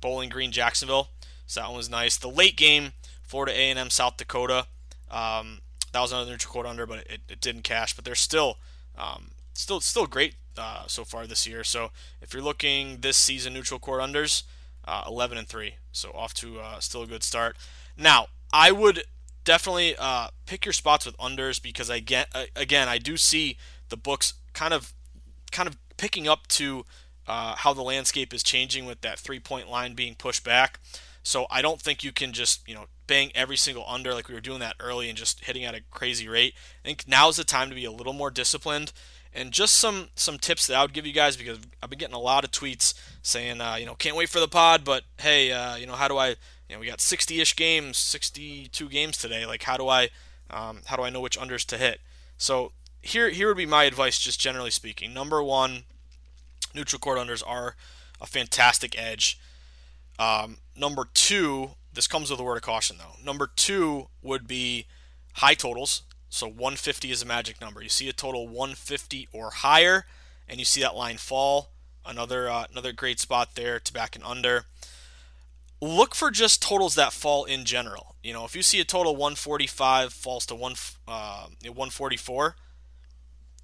Bowling 0.00 0.28
Green, 0.28 0.52
Jacksonville. 0.52 1.10
So 1.46 1.60
that 1.60 1.68
one 1.68 1.76
was 1.76 1.90
nice. 1.90 2.16
The 2.16 2.28
late 2.28 2.56
game, 2.56 2.92
Florida 3.22 3.52
A&M, 3.52 3.90
South 3.90 4.16
Dakota. 4.16 4.66
Um, 5.10 5.60
that 5.92 6.00
was 6.00 6.12
another 6.12 6.30
neutral 6.30 6.52
court 6.52 6.66
under, 6.66 6.86
but 6.86 7.06
it, 7.06 7.40
didn't 7.40 7.62
cash. 7.62 7.94
But 7.94 8.04
they're 8.04 8.14
still 8.14 8.58
um, 8.96 9.30
still 9.54 9.80
still 9.80 10.06
great 10.06 10.34
uh, 10.58 10.86
so 10.86 11.04
far 11.04 11.26
this 11.26 11.46
year. 11.46 11.64
So 11.64 11.90
if 12.20 12.32
you're 12.32 12.42
looking 12.42 12.98
this 13.00 13.16
season 13.16 13.54
neutral 13.54 13.80
court 13.80 14.00
unders, 14.00 14.42
uh, 14.84 15.04
11 15.06 15.38
and 15.38 15.46
three, 15.46 15.74
so 15.92 16.10
off 16.10 16.34
to 16.34 16.60
uh, 16.60 16.80
still 16.80 17.02
a 17.02 17.06
good 17.06 17.22
start. 17.22 17.56
Now 17.96 18.26
I 18.52 18.72
would 18.72 19.04
definitely 19.44 19.94
uh, 19.98 20.28
pick 20.46 20.64
your 20.64 20.72
spots 20.72 21.06
with 21.06 21.16
unders 21.16 21.60
because 21.60 21.90
I 21.90 22.00
get 22.00 22.28
again 22.54 22.88
I 22.88 22.98
do 22.98 23.16
see 23.16 23.56
the 23.88 23.96
books 23.96 24.34
kind 24.52 24.74
of 24.74 24.92
kind 25.50 25.68
of 25.68 25.76
picking 25.96 26.28
up 26.28 26.46
to 26.48 26.84
uh, 27.26 27.54
how 27.56 27.72
the 27.74 27.82
landscape 27.82 28.32
is 28.32 28.42
changing 28.42 28.86
with 28.86 29.00
that 29.02 29.18
three 29.18 29.40
point 29.40 29.70
line 29.70 29.94
being 29.94 30.14
pushed 30.14 30.44
back. 30.44 30.80
So 31.22 31.46
I 31.50 31.60
don't 31.60 31.80
think 31.80 32.02
you 32.02 32.12
can 32.12 32.32
just 32.32 32.66
you 32.68 32.74
know 32.74 32.86
bang 33.06 33.30
every 33.34 33.56
single 33.56 33.84
under 33.88 34.14
like 34.14 34.28
we 34.28 34.34
were 34.34 34.40
doing 34.40 34.60
that 34.60 34.76
early 34.80 35.08
and 35.08 35.18
just 35.18 35.44
hitting 35.44 35.64
at 35.64 35.74
a 35.74 35.82
crazy 35.90 36.28
rate. 36.28 36.54
I 36.84 36.88
think 36.88 37.04
now 37.06 37.28
is 37.28 37.36
the 37.36 37.44
time 37.44 37.68
to 37.68 37.74
be 37.74 37.84
a 37.84 37.92
little 37.92 38.12
more 38.12 38.30
disciplined. 38.30 38.92
And 39.34 39.52
just 39.52 39.74
some 39.74 40.08
some 40.14 40.38
tips 40.38 40.66
that 40.66 40.76
I 40.76 40.82
would 40.82 40.92
give 40.92 41.06
you 41.06 41.12
guys 41.12 41.36
because 41.36 41.58
I've 41.82 41.90
been 41.90 41.98
getting 41.98 42.14
a 42.14 42.20
lot 42.20 42.44
of 42.44 42.50
tweets 42.50 42.94
saying, 43.22 43.60
uh, 43.60 43.76
you 43.78 43.86
know, 43.86 43.94
can't 43.94 44.16
wait 44.16 44.28
for 44.28 44.40
the 44.40 44.48
pod, 44.48 44.84
but 44.84 45.04
hey, 45.18 45.52
uh, 45.52 45.76
you 45.76 45.86
know, 45.86 45.94
how 45.94 46.08
do 46.08 46.16
I, 46.16 46.28
you 46.28 46.36
know, 46.74 46.78
we 46.78 46.86
got 46.86 46.98
60-ish 46.98 47.54
games, 47.54 47.98
62 47.98 48.88
games 48.88 49.16
today. 49.18 49.46
Like, 49.46 49.62
how 49.62 49.76
do 49.76 49.88
I, 49.88 50.08
um, 50.50 50.80
how 50.86 50.96
do 50.96 51.02
I 51.02 51.10
know 51.10 51.20
which 51.20 51.38
unders 51.38 51.64
to 51.66 51.78
hit? 51.78 52.00
So 52.38 52.72
here 53.02 53.28
here 53.30 53.48
would 53.48 53.56
be 53.56 53.66
my 53.66 53.84
advice, 53.84 54.18
just 54.18 54.40
generally 54.40 54.70
speaking. 54.70 55.12
Number 55.12 55.42
one, 55.42 55.84
neutral 56.74 57.00
court 57.00 57.18
unders 57.18 57.42
are 57.46 57.76
a 58.20 58.26
fantastic 58.26 58.98
edge. 58.98 59.38
Um, 60.18 60.58
number 60.76 61.06
two, 61.14 61.72
this 61.92 62.06
comes 62.06 62.30
with 62.30 62.40
a 62.40 62.42
word 62.42 62.56
of 62.56 62.62
caution 62.62 62.96
though. 62.98 63.22
Number 63.24 63.48
two 63.54 64.08
would 64.22 64.46
be 64.46 64.86
high 65.34 65.54
totals. 65.54 66.02
So 66.28 66.46
150 66.46 67.10
is 67.10 67.22
a 67.22 67.26
magic 67.26 67.60
number. 67.60 67.82
You 67.82 67.88
see 67.88 68.08
a 68.08 68.12
total 68.12 68.46
150 68.46 69.28
or 69.32 69.50
higher, 69.50 70.04
and 70.48 70.58
you 70.58 70.64
see 70.64 70.80
that 70.82 70.94
line 70.94 71.16
fall. 71.16 71.70
Another 72.04 72.50
uh, 72.50 72.66
another 72.70 72.92
great 72.92 73.20
spot 73.20 73.54
there 73.54 73.78
to 73.80 73.92
back 73.92 74.14
and 74.14 74.24
under. 74.24 74.64
Look 75.80 76.14
for 76.14 76.30
just 76.30 76.62
totals 76.62 76.94
that 76.96 77.12
fall 77.12 77.44
in 77.44 77.64
general. 77.64 78.16
You 78.22 78.32
know, 78.32 78.44
if 78.44 78.56
you 78.56 78.62
see 78.62 78.80
a 78.80 78.84
total 78.84 79.12
145 79.12 80.12
falls 80.12 80.46
to 80.46 80.54
one 80.54 80.74
uh, 81.06 81.48
144, 81.62 82.56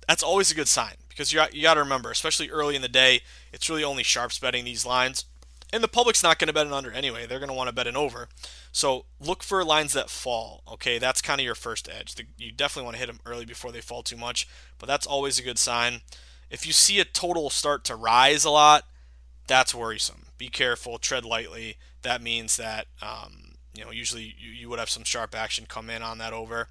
that's 0.07 0.22
always 0.22 0.50
a 0.50 0.55
good 0.55 0.68
sign 0.68 0.94
because 1.09 1.33
you 1.33 1.42
you 1.53 1.62
got 1.62 1.74
to 1.74 1.81
remember, 1.81 2.11
especially 2.11 2.50
early 2.50 2.77
in 2.77 2.83
the 2.83 2.88
day, 2.88 3.22
it's 3.53 3.68
really 3.68 3.85
only 3.85 4.03
sharps 4.03 4.38
betting 4.38 4.64
these 4.64 4.85
lines. 4.87 5.24
And 5.72 5.83
the 5.83 5.88
public's 5.88 6.22
not 6.22 6.38
going 6.38 6.46
to 6.46 6.53
bet 6.53 6.66
an 6.66 6.72
under 6.72 6.92
anyway. 6.92 7.27
They're 7.27 7.40
going 7.40 7.48
to 7.48 7.55
want 7.55 7.68
to 7.68 7.74
bet 7.74 7.87
an 7.87 7.96
over. 7.96 8.29
So 8.70 9.07
look 9.20 9.42
for 9.42 9.64
lines 9.64 9.92
that 9.94 10.11
fall. 10.11 10.62
Okay, 10.72 10.98
that's 10.98 11.20
kind 11.20 11.40
of 11.40 11.44
your 11.44 11.57
first 11.57 11.88
edge. 11.88 12.14
You 12.38 12.53
definitely 12.53 12.85
want 12.85 12.94
to 12.96 13.00
hit 13.00 13.07
them 13.07 13.20
early 13.27 13.44
before 13.44 13.72
they 13.72 13.81
fall 13.81 14.03
too 14.03 14.16
much, 14.16 14.46
but 14.79 14.87
that's 14.87 15.07
always 15.07 15.38
a 15.38 15.42
good 15.42 15.59
sign. 15.59 16.03
If 16.50 16.66
you 16.66 16.72
see 16.72 17.00
a 17.00 17.05
total 17.05 17.50
start 17.50 17.85
to 17.85 17.96
rise 17.96 18.44
a 18.44 18.50
lot, 18.50 18.85
that's 19.46 19.74
worrisome. 19.74 20.27
Be 20.38 20.48
careful, 20.48 20.98
tread 20.98 21.24
lightly. 21.24 21.77
That 22.03 22.22
means 22.22 22.57
that 22.57 22.87
um, 23.03 23.55
you 23.74 23.85
know 23.85 23.90
usually 23.90 24.35
you, 24.38 24.50
you 24.50 24.68
would 24.68 24.79
have 24.79 24.90
some 24.90 25.05
sharp 25.05 25.35
action 25.35 25.66
come 25.68 25.90
in 25.90 26.03
on 26.03 26.18
that 26.18 26.33
over. 26.33 26.68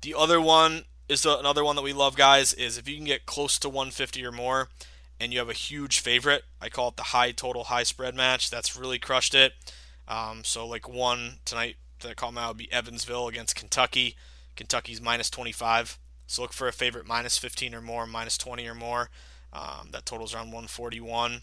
The 0.00 0.14
other 0.14 0.40
one 0.40 0.84
is 1.08 1.22
the, 1.22 1.38
another 1.38 1.64
one 1.64 1.76
that 1.76 1.82
we 1.82 1.92
love, 1.92 2.16
guys. 2.16 2.52
Is 2.52 2.78
if 2.78 2.88
you 2.88 2.96
can 2.96 3.04
get 3.04 3.26
close 3.26 3.58
to 3.60 3.68
150 3.68 4.24
or 4.24 4.32
more, 4.32 4.68
and 5.20 5.32
you 5.32 5.38
have 5.38 5.48
a 5.48 5.54
huge 5.54 6.00
favorite. 6.00 6.44
I 6.60 6.68
call 6.68 6.88
it 6.88 6.96
the 6.96 7.04
high 7.04 7.32
total 7.32 7.64
high 7.64 7.82
spread 7.82 8.14
match. 8.14 8.50
That's 8.50 8.76
really 8.76 8.98
crushed 8.98 9.34
it. 9.34 9.52
Um, 10.06 10.42
so 10.44 10.66
like 10.66 10.88
one 10.88 11.38
tonight 11.44 11.76
that 12.00 12.16
caught 12.16 12.34
my 12.34 12.42
eye 12.42 12.48
would 12.48 12.56
be 12.56 12.72
Evansville 12.72 13.28
against 13.28 13.56
Kentucky. 13.56 14.16
Kentucky's 14.56 15.00
minus 15.00 15.30
25. 15.30 15.98
So 16.26 16.42
look 16.42 16.52
for 16.52 16.68
a 16.68 16.72
favorite 16.72 17.06
minus 17.06 17.38
15 17.38 17.74
or 17.74 17.80
more, 17.80 18.06
minus 18.06 18.38
20 18.38 18.66
or 18.66 18.74
more. 18.74 19.10
Um, 19.52 19.88
that 19.92 20.06
totals 20.06 20.34
around 20.34 20.48
141. 20.48 21.40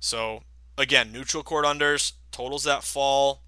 So 0.00 0.42
again, 0.76 1.12
neutral 1.12 1.42
court 1.42 1.64
unders, 1.64 2.12
totals 2.30 2.64
that 2.64 2.84
fall. 2.84 3.42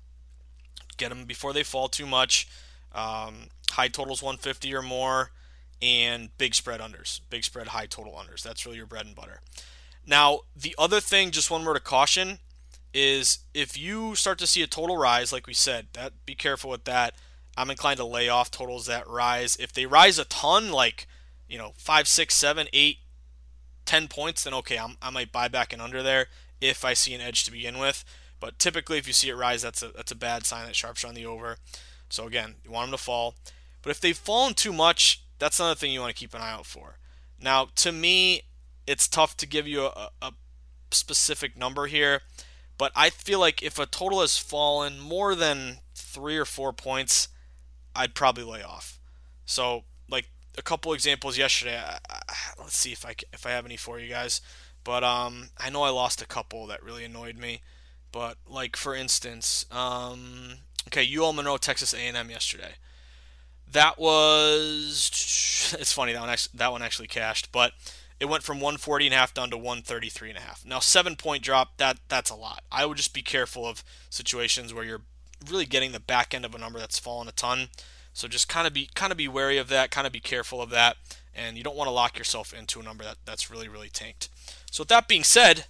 Get 0.96 1.10
them 1.10 1.24
before 1.24 1.52
they 1.52 1.62
fall 1.62 1.88
too 1.88 2.06
much. 2.06 2.48
Um, 2.92 3.48
high 3.70 3.88
totals 3.88 4.22
150 4.22 4.74
or 4.74 4.82
more 4.82 5.30
and 5.82 6.36
big 6.38 6.54
spread 6.54 6.80
unders, 6.80 7.20
big 7.30 7.44
spread 7.44 7.68
high 7.68 7.86
total 7.86 8.12
unders. 8.12 8.42
That's 8.42 8.66
really 8.66 8.78
your 8.78 8.86
bread 8.86 9.06
and 9.06 9.14
butter. 9.14 9.40
Now, 10.06 10.40
the 10.56 10.74
other 10.78 11.00
thing, 11.00 11.30
just 11.30 11.50
one 11.50 11.64
word 11.64 11.76
of 11.76 11.84
caution, 11.84 12.38
is 12.92 13.40
if 13.54 13.78
you 13.78 14.14
start 14.14 14.38
to 14.38 14.46
see 14.46 14.62
a 14.62 14.66
total 14.66 14.96
rise, 14.96 15.32
like 15.32 15.46
we 15.46 15.54
said, 15.54 15.88
that 15.92 16.12
be 16.26 16.34
careful 16.34 16.70
with 16.70 16.84
that. 16.84 17.14
I'm 17.56 17.70
inclined 17.70 17.98
to 17.98 18.04
lay 18.04 18.28
off 18.28 18.50
totals 18.50 18.86
that 18.86 19.08
rise. 19.08 19.56
If 19.56 19.72
they 19.72 19.86
rise 19.86 20.18
a 20.18 20.24
ton, 20.24 20.70
like 20.72 21.06
you 21.48 21.58
know 21.58 21.72
five, 21.76 22.08
six, 22.08 22.34
seven, 22.34 22.66
eight, 22.72 22.98
ten 23.84 24.08
points, 24.08 24.44
then 24.44 24.54
okay, 24.54 24.78
I'm, 24.78 24.96
i 25.02 25.10
might 25.10 25.32
buy 25.32 25.48
back 25.48 25.72
and 25.72 25.82
under 25.82 26.02
there 26.02 26.26
if 26.60 26.84
I 26.84 26.94
see 26.94 27.14
an 27.14 27.20
edge 27.20 27.44
to 27.44 27.52
begin 27.52 27.78
with. 27.78 28.04
But 28.38 28.58
typically, 28.58 28.98
if 28.98 29.06
you 29.06 29.12
see 29.12 29.28
it 29.28 29.36
rise, 29.36 29.62
that's 29.62 29.82
a 29.82 29.88
that's 29.88 30.12
a 30.12 30.16
bad 30.16 30.46
sign 30.46 30.66
that 30.66 30.76
sharps 30.76 31.04
are 31.04 31.08
on 31.08 31.14
the 31.14 31.26
over. 31.26 31.58
So 32.08 32.26
again, 32.26 32.56
you 32.64 32.70
want 32.70 32.90
them 32.90 32.98
to 32.98 33.02
fall. 33.02 33.34
But 33.82 33.90
if 33.90 34.00
they've 34.00 34.16
fallen 34.16 34.54
too 34.54 34.72
much, 34.72 35.22
that's 35.38 35.60
another 35.60 35.74
thing 35.74 35.92
you 35.92 36.00
want 36.00 36.14
to 36.14 36.20
keep 36.20 36.34
an 36.34 36.40
eye 36.40 36.52
out 36.52 36.66
for. 36.66 36.98
Now, 37.40 37.68
to 37.76 37.92
me, 37.92 38.42
it's 38.90 39.06
tough 39.06 39.36
to 39.36 39.46
give 39.46 39.68
you 39.68 39.84
a, 39.84 40.10
a 40.20 40.32
specific 40.90 41.56
number 41.56 41.86
here, 41.86 42.22
but 42.76 42.90
I 42.96 43.10
feel 43.10 43.38
like 43.38 43.62
if 43.62 43.78
a 43.78 43.86
total 43.86 44.20
has 44.20 44.36
fallen 44.36 44.98
more 44.98 45.36
than 45.36 45.78
three 45.94 46.36
or 46.36 46.44
four 46.44 46.72
points, 46.72 47.28
I'd 47.94 48.16
probably 48.16 48.42
lay 48.42 48.64
off. 48.64 48.98
So, 49.44 49.84
like 50.08 50.26
a 50.58 50.62
couple 50.62 50.92
examples 50.92 51.38
yesterday. 51.38 51.78
I, 51.78 51.98
I, 52.10 52.24
let's 52.58 52.76
see 52.76 52.90
if 52.90 53.06
I 53.06 53.14
if 53.32 53.46
I 53.46 53.50
have 53.50 53.64
any 53.64 53.76
for 53.76 54.00
you 54.00 54.08
guys. 54.08 54.40
But 54.82 55.04
um, 55.04 55.50
I 55.58 55.70
know 55.70 55.82
I 55.82 55.90
lost 55.90 56.20
a 56.22 56.26
couple 56.26 56.66
that 56.66 56.82
really 56.82 57.04
annoyed 57.04 57.36
me. 57.36 57.60
But 58.10 58.38
like 58.48 58.76
for 58.76 58.94
instance, 58.94 59.66
um, 59.70 60.54
okay, 60.88 61.06
UL 61.16 61.32
Monroe, 61.32 61.58
Texas 61.58 61.94
A&M 61.94 62.30
yesterday 62.30 62.74
that 63.72 63.98
was 63.98 65.76
it's 65.80 65.92
funny 65.92 66.12
that 66.12 66.20
one 66.20 66.30
actually, 66.30 66.58
that 66.58 66.72
one 66.72 66.82
actually 66.82 67.08
cashed, 67.08 67.52
but 67.52 67.72
it 68.20 68.28
went 68.28 68.42
from 68.42 68.58
140 68.58 69.06
and 69.06 69.14
a 69.14 69.16
half 69.16 69.32
down 69.32 69.50
to 69.50 69.56
133 69.56 70.28
and 70.28 70.38
a 70.38 70.42
half. 70.42 70.64
Now 70.64 70.78
seven 70.78 71.16
point 71.16 71.42
drop 71.42 71.78
that 71.78 71.98
that's 72.08 72.30
a 72.30 72.36
lot. 72.36 72.62
I 72.70 72.84
would 72.84 72.98
just 72.98 73.14
be 73.14 73.22
careful 73.22 73.66
of 73.66 73.82
situations 74.10 74.72
where 74.72 74.84
you're 74.84 75.02
really 75.50 75.66
getting 75.66 75.92
the 75.92 76.00
back 76.00 76.34
end 76.34 76.44
of 76.44 76.54
a 76.54 76.58
number 76.58 76.78
that's 76.78 76.98
fallen 76.98 77.28
a 77.28 77.32
ton. 77.32 77.68
So 78.12 78.28
just 78.28 78.48
kind 78.48 78.66
of 78.66 78.74
be 78.74 78.90
kind 78.94 79.10
of 79.10 79.18
be 79.18 79.28
wary 79.28 79.56
of 79.56 79.68
that, 79.68 79.90
kind 79.90 80.06
of 80.06 80.12
be 80.12 80.20
careful 80.20 80.60
of 80.60 80.70
that, 80.70 80.96
and 81.34 81.56
you 81.56 81.64
don't 81.64 81.76
want 81.76 81.88
to 81.88 81.92
lock 81.92 82.18
yourself 82.18 82.52
into 82.52 82.78
a 82.78 82.82
number 82.82 83.04
that 83.04 83.16
that's 83.24 83.50
really 83.50 83.68
really 83.68 83.88
tanked. 83.88 84.28
So 84.70 84.82
with 84.82 84.88
that 84.88 85.08
being 85.08 85.24
said, 85.24 85.64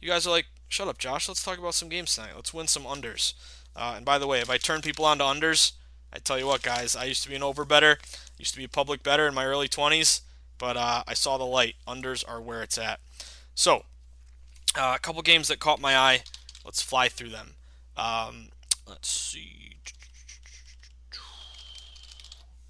you 0.00 0.08
guys 0.08 0.26
are 0.26 0.30
like, 0.30 0.46
shut 0.68 0.88
up, 0.88 0.98
Josh. 0.98 1.28
Let's 1.28 1.42
talk 1.42 1.58
about 1.58 1.74
some 1.74 1.88
games 1.88 2.14
tonight. 2.14 2.32
Let's 2.36 2.52
win 2.52 2.66
some 2.66 2.84
unders. 2.84 3.32
Uh, 3.74 3.94
and 3.96 4.04
by 4.04 4.18
the 4.18 4.26
way, 4.26 4.40
if 4.40 4.50
I 4.50 4.58
turn 4.58 4.82
people 4.82 5.04
on 5.04 5.18
to 5.18 5.24
unders, 5.24 5.72
I 6.12 6.18
tell 6.18 6.38
you 6.38 6.46
what, 6.46 6.62
guys, 6.62 6.94
I 6.94 7.04
used 7.04 7.22
to 7.24 7.28
be 7.28 7.34
an 7.34 7.42
over 7.42 7.64
better, 7.64 7.98
used 8.38 8.52
to 8.52 8.58
be 8.58 8.64
a 8.64 8.68
public 8.68 9.02
better 9.02 9.26
in 9.26 9.34
my 9.34 9.44
early 9.44 9.68
20s, 9.68 10.20
but 10.58 10.76
uh, 10.76 11.02
I 11.06 11.14
saw 11.14 11.38
the 11.38 11.44
light. 11.44 11.76
Unders 11.86 12.24
are 12.26 12.40
where 12.40 12.62
it's 12.62 12.78
at. 12.78 13.00
So, 13.54 13.84
uh, 14.76 14.92
a 14.94 14.98
couple 14.98 15.22
games 15.22 15.48
that 15.48 15.58
caught 15.58 15.80
my 15.80 15.96
eye. 15.96 16.22
Let's 16.64 16.82
fly 16.82 17.08
through 17.08 17.30
them. 17.30 17.54
Um, 17.96 18.48
let's 18.86 19.08
see. 19.08 19.76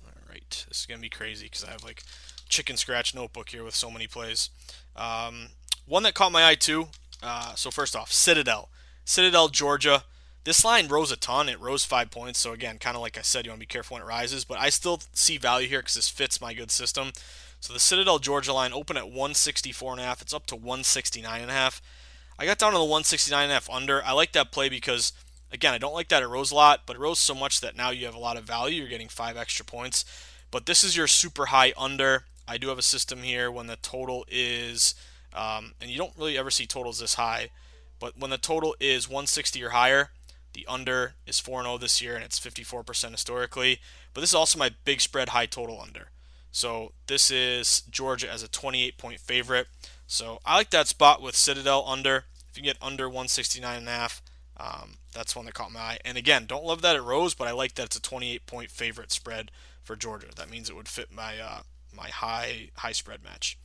All 0.04 0.12
right, 0.28 0.64
this 0.68 0.80
is 0.80 0.86
gonna 0.86 1.00
be 1.00 1.08
crazy 1.08 1.46
because 1.46 1.64
I 1.64 1.70
have 1.70 1.84
like 1.84 2.02
chicken 2.48 2.76
scratch 2.76 3.14
notebook 3.14 3.48
here 3.50 3.64
with 3.64 3.74
so 3.74 3.90
many 3.90 4.06
plays. 4.06 4.50
Um, 4.94 5.48
one 5.86 6.02
that 6.04 6.14
caught 6.14 6.32
my 6.32 6.46
eye 6.46 6.54
too. 6.54 6.88
Uh, 7.22 7.54
so 7.54 7.70
first 7.70 7.96
off, 7.96 8.12
Citadel, 8.12 8.68
Citadel, 9.04 9.48
Georgia. 9.48 10.04
This 10.44 10.64
line 10.64 10.86
rose 10.86 11.10
a 11.10 11.16
ton. 11.16 11.48
It 11.48 11.60
rose 11.60 11.84
five 11.84 12.12
points. 12.12 12.38
So 12.38 12.52
again, 12.52 12.78
kind 12.78 12.94
of 12.94 13.02
like 13.02 13.18
I 13.18 13.22
said, 13.22 13.44
you 13.44 13.50
want 13.50 13.58
to 13.58 13.66
be 13.66 13.66
careful 13.66 13.96
when 13.96 14.02
it 14.02 14.06
rises. 14.06 14.44
But 14.44 14.60
I 14.60 14.68
still 14.68 15.00
see 15.12 15.38
value 15.38 15.66
here 15.66 15.80
because 15.80 15.94
this 15.94 16.08
fits 16.08 16.40
my 16.40 16.54
good 16.54 16.70
system. 16.70 17.10
So 17.60 17.72
the 17.72 17.80
Citadel 17.80 18.18
Georgia 18.18 18.52
line 18.52 18.72
opened 18.72 18.98
at 18.98 19.12
164.5. 19.12 20.22
It's 20.22 20.34
up 20.34 20.46
to 20.46 20.56
169.5. 20.56 21.80
I 22.38 22.44
got 22.44 22.58
down 22.58 22.72
to 22.72 22.78
the 22.78 22.84
169.5 22.84 23.74
under. 23.74 24.04
I 24.04 24.12
like 24.12 24.32
that 24.32 24.52
play 24.52 24.68
because, 24.68 25.12
again, 25.50 25.74
I 25.74 25.78
don't 25.78 25.94
like 25.94 26.08
that 26.08 26.22
it 26.22 26.28
rose 26.28 26.50
a 26.50 26.54
lot, 26.54 26.82
but 26.86 26.96
it 26.96 27.00
rose 27.00 27.18
so 27.18 27.34
much 27.34 27.60
that 27.60 27.76
now 27.76 27.90
you 27.90 28.06
have 28.06 28.14
a 28.14 28.20
lot 28.20 28.36
of 28.36 28.44
value. 28.44 28.80
You're 28.80 28.88
getting 28.88 29.08
five 29.08 29.36
extra 29.36 29.64
points. 29.64 30.04
But 30.50 30.66
this 30.66 30.84
is 30.84 30.96
your 30.96 31.06
super 31.06 31.46
high 31.46 31.72
under. 31.76 32.24
I 32.46 32.58
do 32.58 32.68
have 32.68 32.78
a 32.78 32.82
system 32.82 33.22
here 33.22 33.50
when 33.50 33.66
the 33.66 33.76
total 33.76 34.24
is, 34.28 34.94
um, 35.34 35.74
and 35.80 35.90
you 35.90 35.98
don't 35.98 36.16
really 36.16 36.38
ever 36.38 36.50
see 36.50 36.66
totals 36.66 37.00
this 37.00 37.14
high, 37.14 37.50
but 37.98 38.16
when 38.18 38.30
the 38.30 38.38
total 38.38 38.76
is 38.78 39.08
160 39.08 39.62
or 39.64 39.70
higher, 39.70 40.10
The 40.56 40.66
under 40.66 41.16
is 41.26 41.38
4 41.38 41.64
0 41.64 41.76
this 41.76 42.00
year, 42.00 42.14
and 42.14 42.24
it's 42.24 42.40
54% 42.40 43.10
historically. 43.10 43.78
But 44.14 44.22
this 44.22 44.30
is 44.30 44.34
also 44.34 44.58
my 44.58 44.70
big 44.84 45.02
spread 45.02 45.28
high 45.28 45.44
total 45.44 45.78
under. 45.82 46.08
So 46.56 46.92
this 47.06 47.30
is 47.30 47.82
Georgia 47.90 48.32
as 48.32 48.42
a 48.42 48.48
28 48.48 48.96
point 48.96 49.20
favorite. 49.20 49.66
So 50.06 50.40
I 50.42 50.56
like 50.56 50.70
that 50.70 50.88
spot 50.88 51.20
with 51.20 51.36
Citadel 51.36 51.84
under. 51.86 52.24
If 52.48 52.56
you 52.56 52.62
get 52.62 52.78
under 52.80 53.10
169.5, 53.10 54.22
um, 54.56 54.94
that's 55.12 55.36
one 55.36 55.44
that 55.44 55.52
caught 55.52 55.70
my 55.70 55.80
eye. 55.80 55.98
And 56.02 56.16
again, 56.16 56.46
don't 56.46 56.64
love 56.64 56.80
that 56.80 56.96
it 56.96 57.02
rose, 57.02 57.34
but 57.34 57.46
I 57.46 57.50
like 57.50 57.74
that 57.74 57.84
it's 57.84 57.96
a 57.96 58.00
28 58.00 58.46
point 58.46 58.70
favorite 58.70 59.12
spread 59.12 59.50
for 59.82 59.96
Georgia. 59.96 60.28
That 60.34 60.48
means 60.48 60.70
it 60.70 60.76
would 60.76 60.88
fit 60.88 61.12
my 61.12 61.38
uh, 61.38 61.60
my 61.94 62.08
high 62.08 62.70
high 62.76 62.92
spread 62.92 63.22
match. 63.22 63.58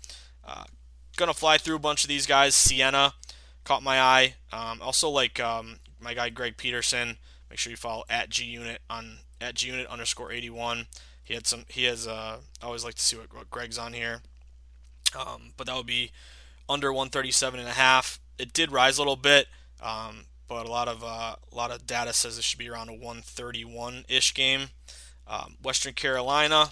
Uh, 0.44 0.66
gonna 1.16 1.34
fly 1.34 1.58
through 1.58 1.78
a 1.78 1.80
bunch 1.80 2.04
of 2.04 2.10
these 2.10 2.26
guys. 2.28 2.56
Siena 2.56 3.14
caught 3.64 3.84
my 3.84 4.02
eye. 4.02 4.36
Um, 4.52 4.82
also 4.82 5.08
like 5.08 5.40
um, 5.40 5.80
my 5.98 6.14
guy 6.14 6.28
Greg 6.28 6.58
Peterson. 6.58 7.20
Make 7.50 7.58
sure 7.58 7.72
you 7.72 7.78
follow 7.78 8.04
at 8.10 8.30
G 8.30 8.44
Unit 8.44 8.82
on 8.90 9.20
at 9.40 9.56
G 9.56 9.68
Unit 9.68 9.88
underscore 9.88 10.34
81. 10.34 10.88
He 11.32 11.36
had 11.36 11.48
some. 11.48 11.64
He 11.70 11.86
has. 11.86 12.08
Uh, 12.08 12.40
I 12.62 12.66
always 12.66 12.84
like 12.84 12.96
to 12.96 13.02
see 13.02 13.16
what, 13.16 13.34
what 13.34 13.50
Greg's 13.50 13.78
on 13.78 13.94
here. 13.94 14.22
Um, 15.18 15.54
but 15.56 15.66
that 15.68 15.78
would 15.78 15.86
be 15.86 16.12
under 16.68 16.92
137 16.92 17.58
and 17.58 17.70
a 17.70 17.72
half. 17.72 18.20
It 18.38 18.52
did 18.52 18.70
rise 18.70 18.98
a 18.98 19.02
little 19.02 19.16
bit, 19.16 19.48
um, 19.82 20.26
but 20.50 20.66
a 20.66 20.70
lot 20.70 20.90
of 20.90 21.06
uh, 21.06 21.38
a 21.50 21.56
lot 21.56 21.72
of 21.72 21.88
data 21.88 22.12
says 22.12 22.38
it 22.38 22.44
should 22.44 22.60
be 22.60 22.68
around 22.68 22.90
a 22.90 22.92
131 22.92 24.04
ish 24.10 24.34
game. 24.34 24.72
Um, 25.26 25.56
Western 25.64 25.94
Carolina, 25.94 26.72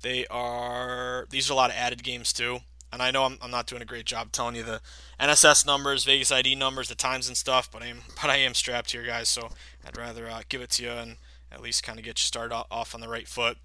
they 0.00 0.26
are. 0.26 1.28
These 1.30 1.48
are 1.48 1.52
a 1.52 1.56
lot 1.56 1.70
of 1.70 1.76
added 1.76 2.02
games 2.02 2.32
too. 2.32 2.58
And 2.92 3.00
I 3.00 3.12
know 3.12 3.22
I'm, 3.22 3.38
I'm 3.40 3.52
not 3.52 3.68
doing 3.68 3.80
a 3.80 3.84
great 3.84 4.06
job 4.06 4.32
telling 4.32 4.56
you 4.56 4.64
the 4.64 4.80
NSS 5.20 5.64
numbers, 5.64 6.04
Vegas 6.04 6.32
ID 6.32 6.56
numbers, 6.56 6.88
the 6.88 6.96
times 6.96 7.28
and 7.28 7.36
stuff, 7.36 7.70
but 7.70 7.80
I 7.80 7.86
am 7.86 8.00
but 8.20 8.28
I 8.28 8.38
am 8.38 8.54
strapped 8.54 8.90
here, 8.90 9.04
guys. 9.04 9.28
So 9.28 9.50
I'd 9.86 9.96
rather 9.96 10.28
uh, 10.28 10.42
give 10.48 10.62
it 10.62 10.70
to 10.70 10.82
you 10.82 10.90
and 10.90 11.16
at 11.52 11.60
least 11.60 11.82
kind 11.82 11.98
of 11.98 12.04
get 12.04 12.18
you 12.18 12.24
started 12.24 12.54
off 12.70 12.94
on 12.94 13.00
the 13.00 13.08
right 13.08 13.28
foot. 13.28 13.58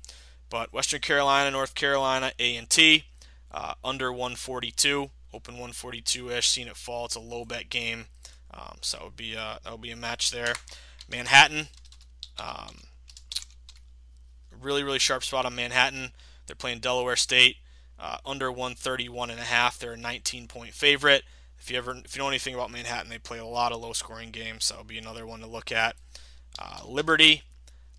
But 0.50 0.74
Western 0.74 1.02
Carolina, 1.02 1.52
North 1.52 1.76
Carolina, 1.76 2.32
A 2.40 2.56
and 2.56 2.70
T, 2.70 3.06
uh, 3.52 3.74
under 3.84 4.12
142, 4.12 5.10
open 5.34 5.56
142ish. 5.56 6.46
Seen 6.46 6.68
it 6.68 6.78
fall. 6.78 7.06
It's 7.06 7.16
a 7.16 7.20
low 7.20 7.46
bet 7.46 7.70
game, 7.70 8.06
um, 8.54 8.78
so 8.82 8.98
that 8.98 9.04
would 9.04 9.18
be 9.18 9.36
uh, 9.36 9.58
that 9.64 9.72
would 9.72 9.82
be 9.82 9.92
a 9.92 9.98
match 9.98 10.32
there. 10.32 10.54
Manhattan, 11.10 11.68
um, 12.38 12.84
really 14.60 14.84
really 14.84 15.00
sharp 15.00 15.24
spot 15.24 15.46
on 15.46 15.56
Manhattan. 15.56 16.12
They're 16.46 16.56
playing 16.56 16.80
Delaware 16.80 17.16
State. 17.16 17.58
Uh, 18.00 18.18
under 18.28 18.52
131 18.52 19.32
and 19.32 19.40
a 19.40 19.44
half. 19.44 19.80
They're 19.80 19.94
a 19.94 19.98
19 19.98 20.48
point 20.48 20.74
favorite. 20.76 21.24
If 21.60 21.72
you 21.72 21.78
ever 21.78 21.96
if 22.06 22.16
you 22.16 22.22
know 22.22 22.28
anything 22.28 22.54
about 22.54 22.70
Manhattan, 22.70 23.10
they 23.10 23.18
play 23.18 23.40
a 23.40 23.46
lot 23.46 23.72
of 23.72 23.82
low 23.82 23.94
scoring 23.94 24.30
games, 24.30 24.66
so 24.66 24.76
it'll 24.76 24.86
be 24.86 25.00
another 25.00 25.26
one 25.26 25.40
to 25.40 25.48
look 25.48 25.72
at. 25.72 25.96
Uh, 26.60 26.82
Liberty, 26.86 27.42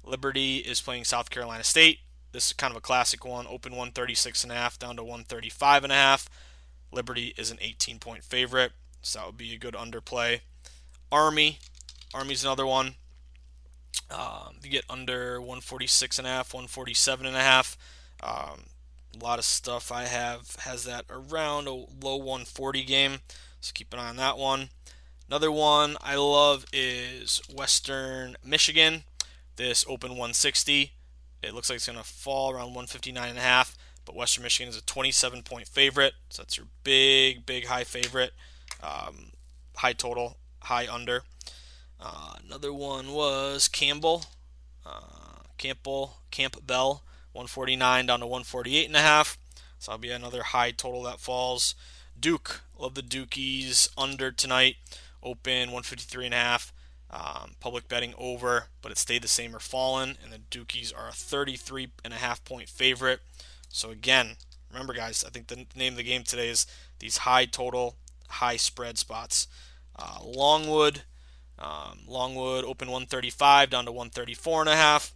Liberty 0.05 0.59
is 0.59 0.81
playing 0.81 1.05
South 1.05 1.31
Carolina 1.31 1.65
State. 1.65 2.01
This 2.33 2.49
is 2.49 2.53
kind 2.53 2.71
of 2.71 2.77
a 2.77 2.83
classic 2.83 3.25
one. 3.25 3.47
Open 3.47 3.73
136 3.73 4.43
and 4.43 4.53
a 4.53 4.55
half 4.55 4.79
down 4.79 4.97
to 4.97 5.03
135 5.03 5.85
and 5.85 5.93
a 5.93 5.97
half. 5.97 6.29
Liberty 6.93 7.35
is 7.37 7.51
an 7.51 7.59
18 7.61 7.99
point 7.99 8.25
favorite, 8.25 8.73
so 9.03 9.19
that 9.19 9.27
would 9.27 9.37
be 9.37 9.55
a 9.55 9.59
good 9.59 9.75
underplay. 9.75 10.41
Army, 11.11 11.59
Army's 12.15 12.45
another 12.45 12.67
one. 12.67 12.95
Um, 14.11 14.57
you 14.63 14.71
get 14.71 14.85
under 14.89 15.41
146 15.41 16.19
and 16.19 16.27
a 16.27 16.31
half, 16.31 16.55
147 16.55 17.27
and 17.27 17.37
a 17.37 17.41
half. 17.41 17.77
Um, 18.23 18.65
a 19.15 19.25
lot 19.25 19.39
of 19.39 19.45
stuff 19.45 19.93
I 19.93 20.05
have 20.05 20.57
has 20.61 20.85
that 20.85 21.05
around 21.11 21.67
a 21.67 21.73
low 21.73 22.17
140 22.17 22.85
game, 22.85 23.19
so 23.61 23.73
keep 23.75 23.93
an 23.93 23.99
eye 23.99 24.09
on 24.09 24.17
that 24.17 24.39
one. 24.39 24.71
Another 25.29 25.53
one 25.53 25.97
I 26.01 26.17
love 26.17 26.65
is 26.73 27.43
Western 27.55 28.37
Michigan. 28.45 29.05
This 29.59 29.85
open 29.89 30.13
160. 30.13 30.93
It 31.43 31.53
looks 31.53 31.69
like 31.69 31.77
it's 31.77 31.87
going 31.87 31.99
to 31.99 32.05
fall 32.05 32.53
around 32.53 32.75
159 32.75 33.29
and 33.29 33.39
a 33.39 33.43
half, 33.43 33.77
but 34.05 34.15
Western 34.15 34.45
Michigan 34.45 34.71
is 34.71 34.77
a 34.77 34.85
27 34.85 35.43
point 35.43 35.67
favorite, 35.67 36.15
so 36.31 36.43
that's 36.43 36.57
your 36.57 36.67
big, 36.85 37.45
big 37.45 37.67
high 37.67 37.83
favorite. 37.83 38.33
Um, 38.81 39.33
high 39.77 39.95
total, 39.95 40.37
high 40.61 40.87
under. 40.87 41.25
Uh, 42.01 42.35
another 42.47 42.73
one 42.73 43.11
was 43.11 43.67
Campbell, 43.67 44.27
uh, 44.87 45.43
Campbell, 45.59 46.19
Campbell. 46.31 47.03
149 47.33 48.07
down 48.07 48.21
to 48.21 48.27
148 48.27 48.87
and 48.87 48.97
a 48.97 49.01
half. 49.01 49.39
So 49.79 49.91
that'll 49.91 50.01
be 50.01 50.11
another 50.11 50.43
high 50.43 50.71
total 50.71 51.03
that 51.03 51.21
falls. 51.21 51.75
Duke, 52.19 52.63
love 52.79 52.95
the 52.95 53.03
Dukies 53.03 53.89
under 53.99 54.31
tonight. 54.31 54.77
Open 55.21 55.73
153 55.73 56.27
and 56.27 56.35
a 56.35 56.39
half. 56.39 56.73
Um, 57.11 57.53
public 57.61 57.89
betting 57.89 58.13
over, 58.19 58.67
but 58.83 58.93
it 58.93 58.99
stayed 58.99 59.23
the 59.23 59.29
same 59.29 59.57
or 59.57 59.61
fallen, 59.61 60.19
and 60.23 60.31
the 60.31 60.39
Dukies 60.39 60.93
are 60.95 61.09
a 61.09 61.13
33 61.13 61.89
and 62.05 62.13
a 62.13 62.19
half 62.19 62.45
point 62.45 62.69
favorite. 62.69 63.21
So 63.71 63.91
again, 63.91 64.37
remember 64.71 64.93
guys, 64.93 65.25
I 65.27 65.31
think 65.31 65.47
the 65.47 65.67
name 65.75 65.95
of 65.95 65.97
the 65.97 66.03
game 66.03 66.23
today 66.23 66.49
is 66.49 66.67
these 66.99 67.19
high 67.19 67.47
total, 67.47 67.97
high 68.29 68.57
spread 68.57 68.99
spots. 68.99 69.47
Uh, 69.97 70.19
Longwood, 70.23 71.03
um, 71.59 72.01
Longwood 72.07 72.65
open 72.65 72.89
135 72.89 73.71
down 73.71 73.87
to 73.87 73.93
134 73.93 74.61
and 74.61 74.69
a 74.71 74.77
half. 74.77 75.15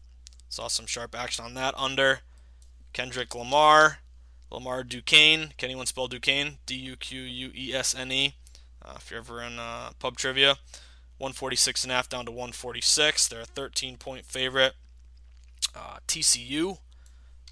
Saw 0.48 0.68
some 0.68 0.86
sharp 0.86 1.14
action 1.14 1.44
on 1.44 1.54
that 1.54 1.74
under. 1.76 2.20
Kendrick 2.92 3.34
Lamar, 3.34 3.98
Lamar 4.50 4.84
Duquesne. 4.84 5.52
Can 5.56 5.70
anyone 5.70 5.86
spell 5.86 6.08
Duquesne? 6.08 6.58
D 6.66 6.74
U 6.74 6.96
Q 6.96 7.22
U 7.22 7.52
E 7.54 7.72
S 7.74 7.94
N 7.94 8.12
E. 8.12 8.34
Uh, 8.84 8.94
if 8.96 9.10
you're 9.10 9.20
ever 9.20 9.40
in 9.40 9.58
uh, 9.58 9.90
pub 9.98 10.16
trivia, 10.16 10.56
146 11.22 11.84
and 11.84 11.92
a 11.92 11.94
half 11.94 12.08
down 12.08 12.26
to 12.26 12.30
146. 12.30 13.28
They're 13.28 13.42
a 13.42 13.46
13 13.46 13.96
point 13.96 14.26
favorite. 14.26 14.74
Uh, 15.74 15.98
TCU 16.06 16.78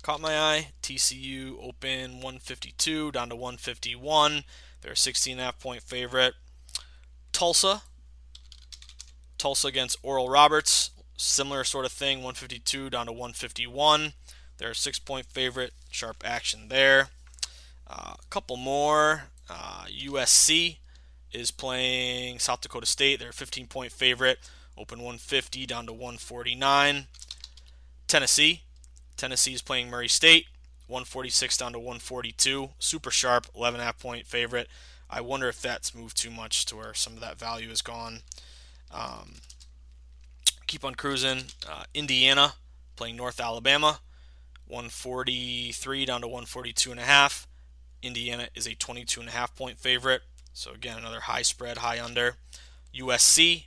caught 0.02 0.20
my 0.20 0.36
eye. 0.36 0.68
TCU 0.82 1.56
open 1.62 2.16
152 2.16 3.12
down 3.12 3.28
to 3.30 3.36
151. 3.36 4.42
They're 4.82 4.92
a 4.92 4.96
16 4.96 5.32
and 5.32 5.40
a 5.40 5.44
half 5.44 5.58
point 5.58 5.82
favorite. 5.82 6.34
Tulsa. 7.32 7.82
Tulsa 9.38 9.68
against 9.68 9.96
Oral 10.02 10.28
Roberts 10.28 10.90
Similar 11.22 11.64
sort 11.64 11.84
of 11.84 11.92
thing, 11.92 12.18
152 12.20 12.88
down 12.88 13.04
to 13.04 13.12
151. 13.12 14.14
They're 14.56 14.70
a 14.70 14.74
six 14.74 14.98
point 14.98 15.26
favorite. 15.26 15.74
Sharp 15.90 16.22
action 16.24 16.68
there. 16.68 17.10
Uh, 17.86 18.14
a 18.18 18.26
couple 18.30 18.56
more. 18.56 19.24
Uh, 19.50 19.84
USC 19.84 20.78
is 21.32 21.50
playing 21.50 22.38
South 22.38 22.60
Dakota 22.60 22.86
State. 22.86 23.20
They're 23.20 23.30
a 23.30 23.34
15 23.34 23.66
point 23.66 23.92
favorite. 23.92 24.38
Open 24.76 24.98
150 24.98 25.66
down 25.66 25.86
to 25.86 25.92
149. 25.92 27.06
Tennessee. 28.06 28.62
Tennessee 29.16 29.54
is 29.54 29.62
playing 29.62 29.90
Murray 29.90 30.08
State. 30.08 30.46
146 30.86 31.56
down 31.56 31.72
to 31.72 31.78
142. 31.78 32.70
Super 32.78 33.10
sharp, 33.10 33.46
11.5 33.54 33.98
point 33.98 34.26
favorite. 34.26 34.68
I 35.08 35.20
wonder 35.20 35.48
if 35.48 35.60
that's 35.60 35.94
moved 35.94 36.16
too 36.16 36.30
much 36.30 36.64
to 36.66 36.76
where 36.76 36.94
some 36.94 37.14
of 37.14 37.20
that 37.20 37.38
value 37.38 37.70
is 37.70 37.82
gone. 37.82 38.20
Um, 38.92 39.36
keep 40.66 40.84
on 40.84 40.94
cruising. 40.94 41.44
Uh, 41.68 41.84
Indiana 41.94 42.54
playing 42.96 43.16
North 43.16 43.40
Alabama, 43.40 44.00
143 44.66 46.04
down 46.04 46.20
to 46.20 46.28
142 46.28 46.90
and 46.90 47.00
a 47.00 47.04
half. 47.04 47.46
Indiana 48.02 48.48
is 48.54 48.66
a 48.66 48.74
22 48.74 49.20
and 49.20 49.28
a 49.28 49.32
half 49.32 49.54
point 49.54 49.78
favorite. 49.78 50.22
So 50.52 50.72
again, 50.72 50.98
another 50.98 51.20
high 51.20 51.42
spread, 51.42 51.78
high 51.78 52.02
under. 52.02 52.36
USC 52.94 53.64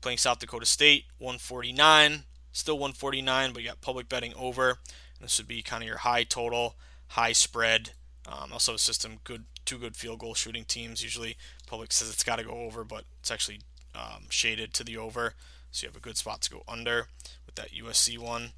playing 0.00 0.18
South 0.18 0.38
Dakota 0.38 0.66
State, 0.66 1.04
149, 1.18 2.24
still 2.52 2.76
149, 2.76 3.52
but 3.52 3.62
you 3.62 3.68
got 3.68 3.80
public 3.80 4.08
betting 4.08 4.34
over. 4.36 4.70
And 4.70 5.24
this 5.24 5.38
would 5.38 5.48
be 5.48 5.62
kind 5.62 5.82
of 5.82 5.88
your 5.88 5.98
high 5.98 6.24
total, 6.24 6.76
high 7.08 7.32
spread. 7.32 7.90
Um, 8.26 8.52
also, 8.52 8.74
a 8.74 8.78
system 8.78 9.18
good, 9.24 9.44
two 9.64 9.78
good 9.78 9.96
field 9.96 10.18
goal 10.18 10.34
shooting 10.34 10.64
teams. 10.64 11.02
Usually, 11.02 11.36
public 11.66 11.92
says 11.92 12.10
it's 12.10 12.24
got 12.24 12.36
to 12.36 12.44
go 12.44 12.52
over, 12.52 12.84
but 12.84 13.04
it's 13.20 13.30
actually 13.30 13.60
um, 13.94 14.24
shaded 14.28 14.74
to 14.74 14.84
the 14.84 14.96
over. 14.96 15.34
So 15.70 15.84
you 15.84 15.88
have 15.88 15.96
a 15.96 16.00
good 16.00 16.16
spot 16.16 16.42
to 16.42 16.50
go 16.50 16.62
under 16.68 17.08
with 17.46 17.54
that 17.56 17.72
USC 17.72 18.18
one. 18.18 18.52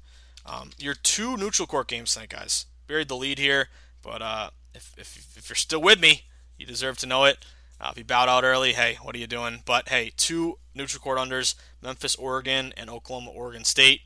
Um, 0.45 0.71
your 0.77 0.93
two 0.93 1.37
neutral 1.37 1.67
court 1.67 1.87
games 1.87 2.13
tonight, 2.13 2.29
guys. 2.29 2.65
Buried 2.87 3.07
the 3.07 3.15
lead 3.15 3.37
here, 3.37 3.69
but 4.01 4.21
uh, 4.21 4.49
if, 4.73 4.93
if, 4.97 5.37
if, 5.37 5.49
you're 5.49 5.55
still 5.55 5.81
with 5.81 5.99
me, 5.99 6.23
you 6.57 6.65
deserve 6.65 6.97
to 6.99 7.05
know 7.05 7.25
it. 7.25 7.45
Uh, 7.81 7.89
if 7.91 7.97
you 7.97 8.03
bowed 8.03 8.29
out 8.29 8.43
early, 8.43 8.73
hey, 8.73 8.99
what 9.01 9.15
are 9.15 9.17
you 9.17 9.25
doing? 9.25 9.63
But 9.65 9.89
hey, 9.89 10.11
two 10.15 10.59
neutral 10.75 11.01
court 11.01 11.17
unders 11.17 11.55
Memphis, 11.81 12.13
Oregon, 12.15 12.73
and 12.77 12.91
Oklahoma, 12.91 13.31
Oregon 13.31 13.63
State. 13.63 14.01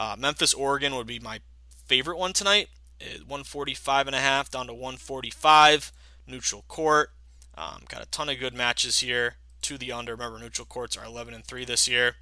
Uh, 0.00 0.16
Memphis, 0.18 0.52
Oregon 0.52 0.96
would 0.96 1.06
be 1.06 1.20
my 1.20 1.40
favorite 1.86 2.18
one 2.18 2.32
tonight. 2.32 2.68
145 3.00 4.08
and 4.08 4.16
a 4.16 4.20
half 4.20 4.50
down 4.50 4.66
to 4.66 4.74
145 4.74 5.92
neutral 6.26 6.64
court. 6.66 7.10
Um, 7.56 7.82
got 7.88 8.02
a 8.02 8.06
ton 8.06 8.28
of 8.28 8.40
good 8.40 8.54
matches 8.54 8.98
here 8.98 9.36
to 9.62 9.78
the 9.78 9.92
under. 9.92 10.12
Remember, 10.12 10.38
neutral 10.40 10.66
courts 10.66 10.96
are 10.96 11.04
11 11.04 11.34
and 11.34 11.44
3 11.44 11.64
this 11.64 11.86
year. 11.86 12.16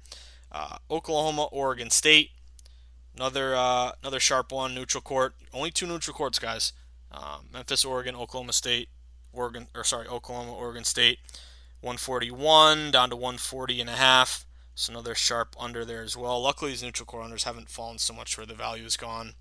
Uh, 0.51 0.77
Oklahoma, 0.91 1.45
Oregon 1.45 1.89
State, 1.89 2.31
another 3.15 3.55
uh, 3.55 3.91
another 4.01 4.19
sharp 4.19 4.51
one. 4.51 4.75
Neutral 4.75 5.01
court, 5.01 5.33
only 5.51 5.71
two 5.71 5.87
neutral 5.87 6.15
courts, 6.15 6.37
guys. 6.37 6.73
Uh, 7.11 7.39
Memphis, 7.51 7.83
Oregon, 7.83 8.15
Oklahoma 8.15 8.53
State, 8.53 8.89
Oregon, 9.37 9.67
or 9.75 9.83
sorry, 9.83 10.07
Oklahoma, 10.07 10.53
Oregon 10.53 10.83
State. 10.83 11.19
141 11.81 12.91
down 12.91 13.09
to 13.09 13.15
140 13.15 13.81
and 13.81 13.89
a 13.89 13.93
half. 13.93 14.45
So 14.75 14.91
another 14.93 15.15
sharp 15.15 15.55
under 15.59 15.85
there 15.85 16.03
as 16.03 16.17
well. 16.17 16.41
Luckily, 16.41 16.71
these 16.71 16.83
neutral 16.83 17.05
core 17.05 17.23
unders 17.23 17.43
haven't 17.43 17.69
fallen 17.69 17.97
so 17.97 18.13
much 18.13 18.37
where 18.37 18.45
the 18.45 18.53
value 18.53 18.85
is 18.85 18.97
gone. 18.97 19.33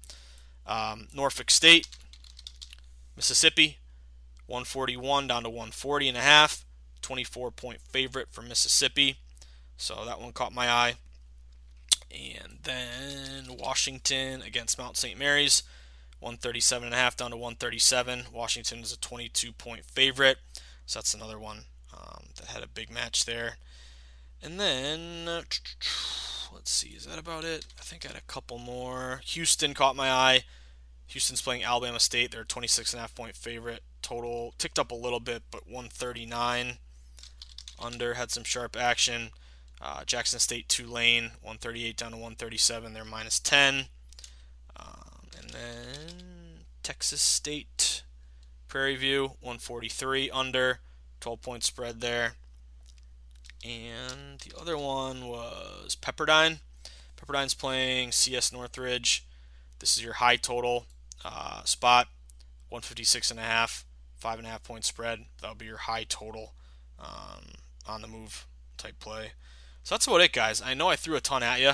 Um, 0.67 1.09
Norfolk 1.15 1.51
State, 1.51 1.89
Mississippi, 3.17 3.79
141 4.47 5.27
down 5.27 5.43
to 5.43 5.51
140 5.51 6.09
and 6.09 6.19
a 6.19 6.23
half. 6.23 6.65
24 7.03 7.51
point 7.53 7.81
favorite 7.81 8.29
for 8.33 8.43
Mississippi. 8.43 9.17
So 9.77 10.05
that 10.05 10.21
one 10.21 10.33
caught 10.33 10.53
my 10.53 10.69
eye. 10.69 10.95
And 12.11 12.59
then 12.63 13.57
Washington 13.59 14.43
against 14.43 14.79
Mount 14.79 14.97
St. 14.97 15.19
Mary's, 15.19 15.63
137 16.21 16.87
and 16.87 16.95
a 16.95 16.99
half 16.99 17.17
down 17.17 17.31
to 17.31 17.37
137. 17.37 18.25
Washington 18.33 18.81
is 18.81 18.93
a 18.93 18.99
22 18.99 19.53
point 19.53 19.85
favorite. 19.85 20.39
So 20.87 20.99
that's 20.99 21.15
another 21.15 21.39
one 21.39 21.65
um, 21.93 22.27
that 22.37 22.49
had 22.49 22.63
a 22.63 22.69
big 22.69 22.91
match 22.91 23.25
there. 23.25 23.57
And 24.43 24.61
then 24.61 25.27
let's 26.53 26.71
see, 26.71 26.91
is 26.91 27.07
that 27.07 27.19
about 27.19 27.45
it? 27.45 27.67
I 27.79 27.83
think 27.83 28.05
I 28.05 28.09
had 28.09 28.17
a 28.17 28.33
couple 28.33 28.59
more. 28.59 29.21
Houston 29.25 29.75
caught 29.75 29.97
my 29.97 30.11
eye. 30.11 30.45
Houston's 31.09 31.43
playing 31.43 31.65
Alabama 31.65 32.01
State. 32.01 32.31
They're 32.31 32.43
a 32.43 32.47
26 32.47 32.93
and 32.93 32.99
a 32.99 33.03
half 33.03 33.15
point 33.15 33.37
favorite. 33.37 33.83
Total 34.03 34.55
ticked 34.59 34.79
up 34.79 34.91
a 34.91 34.95
little 34.95 35.21
bit, 35.21 35.43
but 35.51 35.67
139 35.67 36.79
under 37.83 38.15
had 38.15 38.31
some 38.31 38.45
sharp 38.45 38.77
action. 38.77 39.31
Uh, 39.81 40.05
Jackson 40.05 40.39
State 40.39 40.69
Tulane 40.69 41.33
138 41.43 41.97
down 41.97 42.11
to 42.13 42.17
137. 42.17 42.95
They're 42.95 43.05
minus 43.05 43.39
10. 43.39 43.87
Um, 44.79 45.16
and 45.57 46.65
Texas 46.83 47.23
State 47.23 48.03
Prairie 48.69 48.97
View 48.97 49.25
143 49.41 50.31
under 50.31 50.81
12 51.21 51.43
point 51.43 51.65
spread 51.65 52.01
there. 52.01 52.35
And 53.65 54.39
the 54.41 54.59
other 54.61 54.77
one 54.77 55.27
was 55.27 55.97
Pepperdine. 56.01 56.61
Pepperdine's 57.17 57.55
playing 57.55 58.13
CS 58.13 58.53
Northridge. 58.53 59.27
This 59.79 59.97
is 59.97 60.05
your 60.05 60.15
high 60.15 60.37
total 60.37 60.87
uh, 61.25 61.65
spot, 61.65 62.09
156 62.69 63.31
and 63.31 63.41
a 63.41 63.43
half, 63.43 63.85
five 64.15 64.39
and 64.39 64.47
a 64.47 64.51
half 64.51 64.63
point 64.63 64.85
spread. 64.85 65.25
That'll 65.41 65.57
be 65.57 65.67
your 65.67 65.79
high 65.79 66.05
total 66.09 66.55
um, 66.99 67.55
on 67.87 68.03
the 68.03 68.09
move 68.09 68.47
type 68.77 68.99
play. 69.01 69.33
So 69.83 69.95
that's 69.95 70.07
about 70.07 70.21
it, 70.21 70.33
guys. 70.33 70.63
I 70.63 70.75
know 70.75 70.89
I 70.89 70.97
threw 70.97 71.17
a 71.17 71.21
ton 71.21 71.43
at 71.43 71.61
you. 71.61 71.73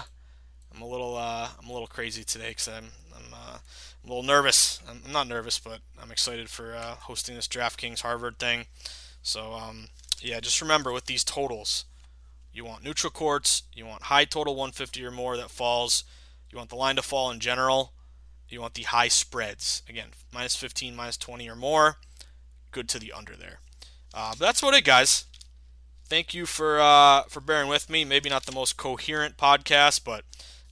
I'm 0.75 0.83
a 0.83 0.87
little 0.87 1.17
uh, 1.17 1.49
I'm 1.61 1.69
a 1.69 1.73
little 1.73 1.87
crazy 1.87 2.25
today 2.25 2.49
because 2.49 2.69
I'm 2.69 2.91
I'm, 3.15 3.35
uh, 3.35 3.59
I'm, 4.03 4.11
a 4.11 4.15
little 4.15 4.23
nervous. 4.23 4.81
I'm, 4.89 5.03
I'm, 5.05 5.13
not 5.13 5.29
nervous, 5.29 5.59
but 5.59 5.81
I'm 6.01 6.11
excited 6.11 6.49
for 6.49 6.75
uh, 6.75 6.95
hosting 6.95 7.37
this 7.37 7.49
DraftKings 7.49 8.01
Harvard 8.01 8.39
thing. 8.39 8.67
So 9.23 9.53
um, 9.53 9.89
yeah, 10.21 10.41
just 10.41 10.63
remember 10.63 10.93
with 10.93 11.07
these 11.07 11.25
totals, 11.25 11.85
you 12.53 12.65
want 12.65 12.85
neutral 12.85 13.11
courts, 13.11 13.65
you 13.75 13.87
want 13.87 14.05
high 14.05 14.25
total 14.25 14.55
150 14.55 15.05
or 15.05 15.11
more 15.11 15.37
that 15.37 15.51
falls, 15.51 16.05
you 16.51 16.59
want 16.59 16.71
the 16.71 16.77
line 16.77 16.97
to 16.97 17.03
fall 17.03 17.31
in 17.31 17.41
general, 17.41 17.93
you 18.49 18.61
want 18.61 18.75
the 18.75 18.83
high 18.83 19.09
spreads. 19.09 19.83
Again, 19.89 20.09
minus 20.33 20.57
15, 20.57 20.95
minus 20.95 21.17
20 21.17 21.49
or 21.49 21.57
more, 21.57 21.97
good 22.71 22.89
to 22.91 22.99
the 22.99 23.13
under 23.13 23.37
there. 23.37 23.61
Uh, 24.15 24.31
but 24.33 24.41
that's 24.41 24.63
what 24.63 24.75
it, 24.75 24.85
guys. 24.85 25.25
Thank 26.07 26.35
you 26.35 26.45
for 26.45 26.79
uh, 26.79 27.23
for 27.23 27.41
bearing 27.41 27.69
with 27.69 27.89
me. 27.89 28.05
Maybe 28.05 28.29
not 28.29 28.45
the 28.45 28.53
most 28.53 28.77
coherent 28.77 29.39
podcast, 29.39 30.05
but 30.05 30.25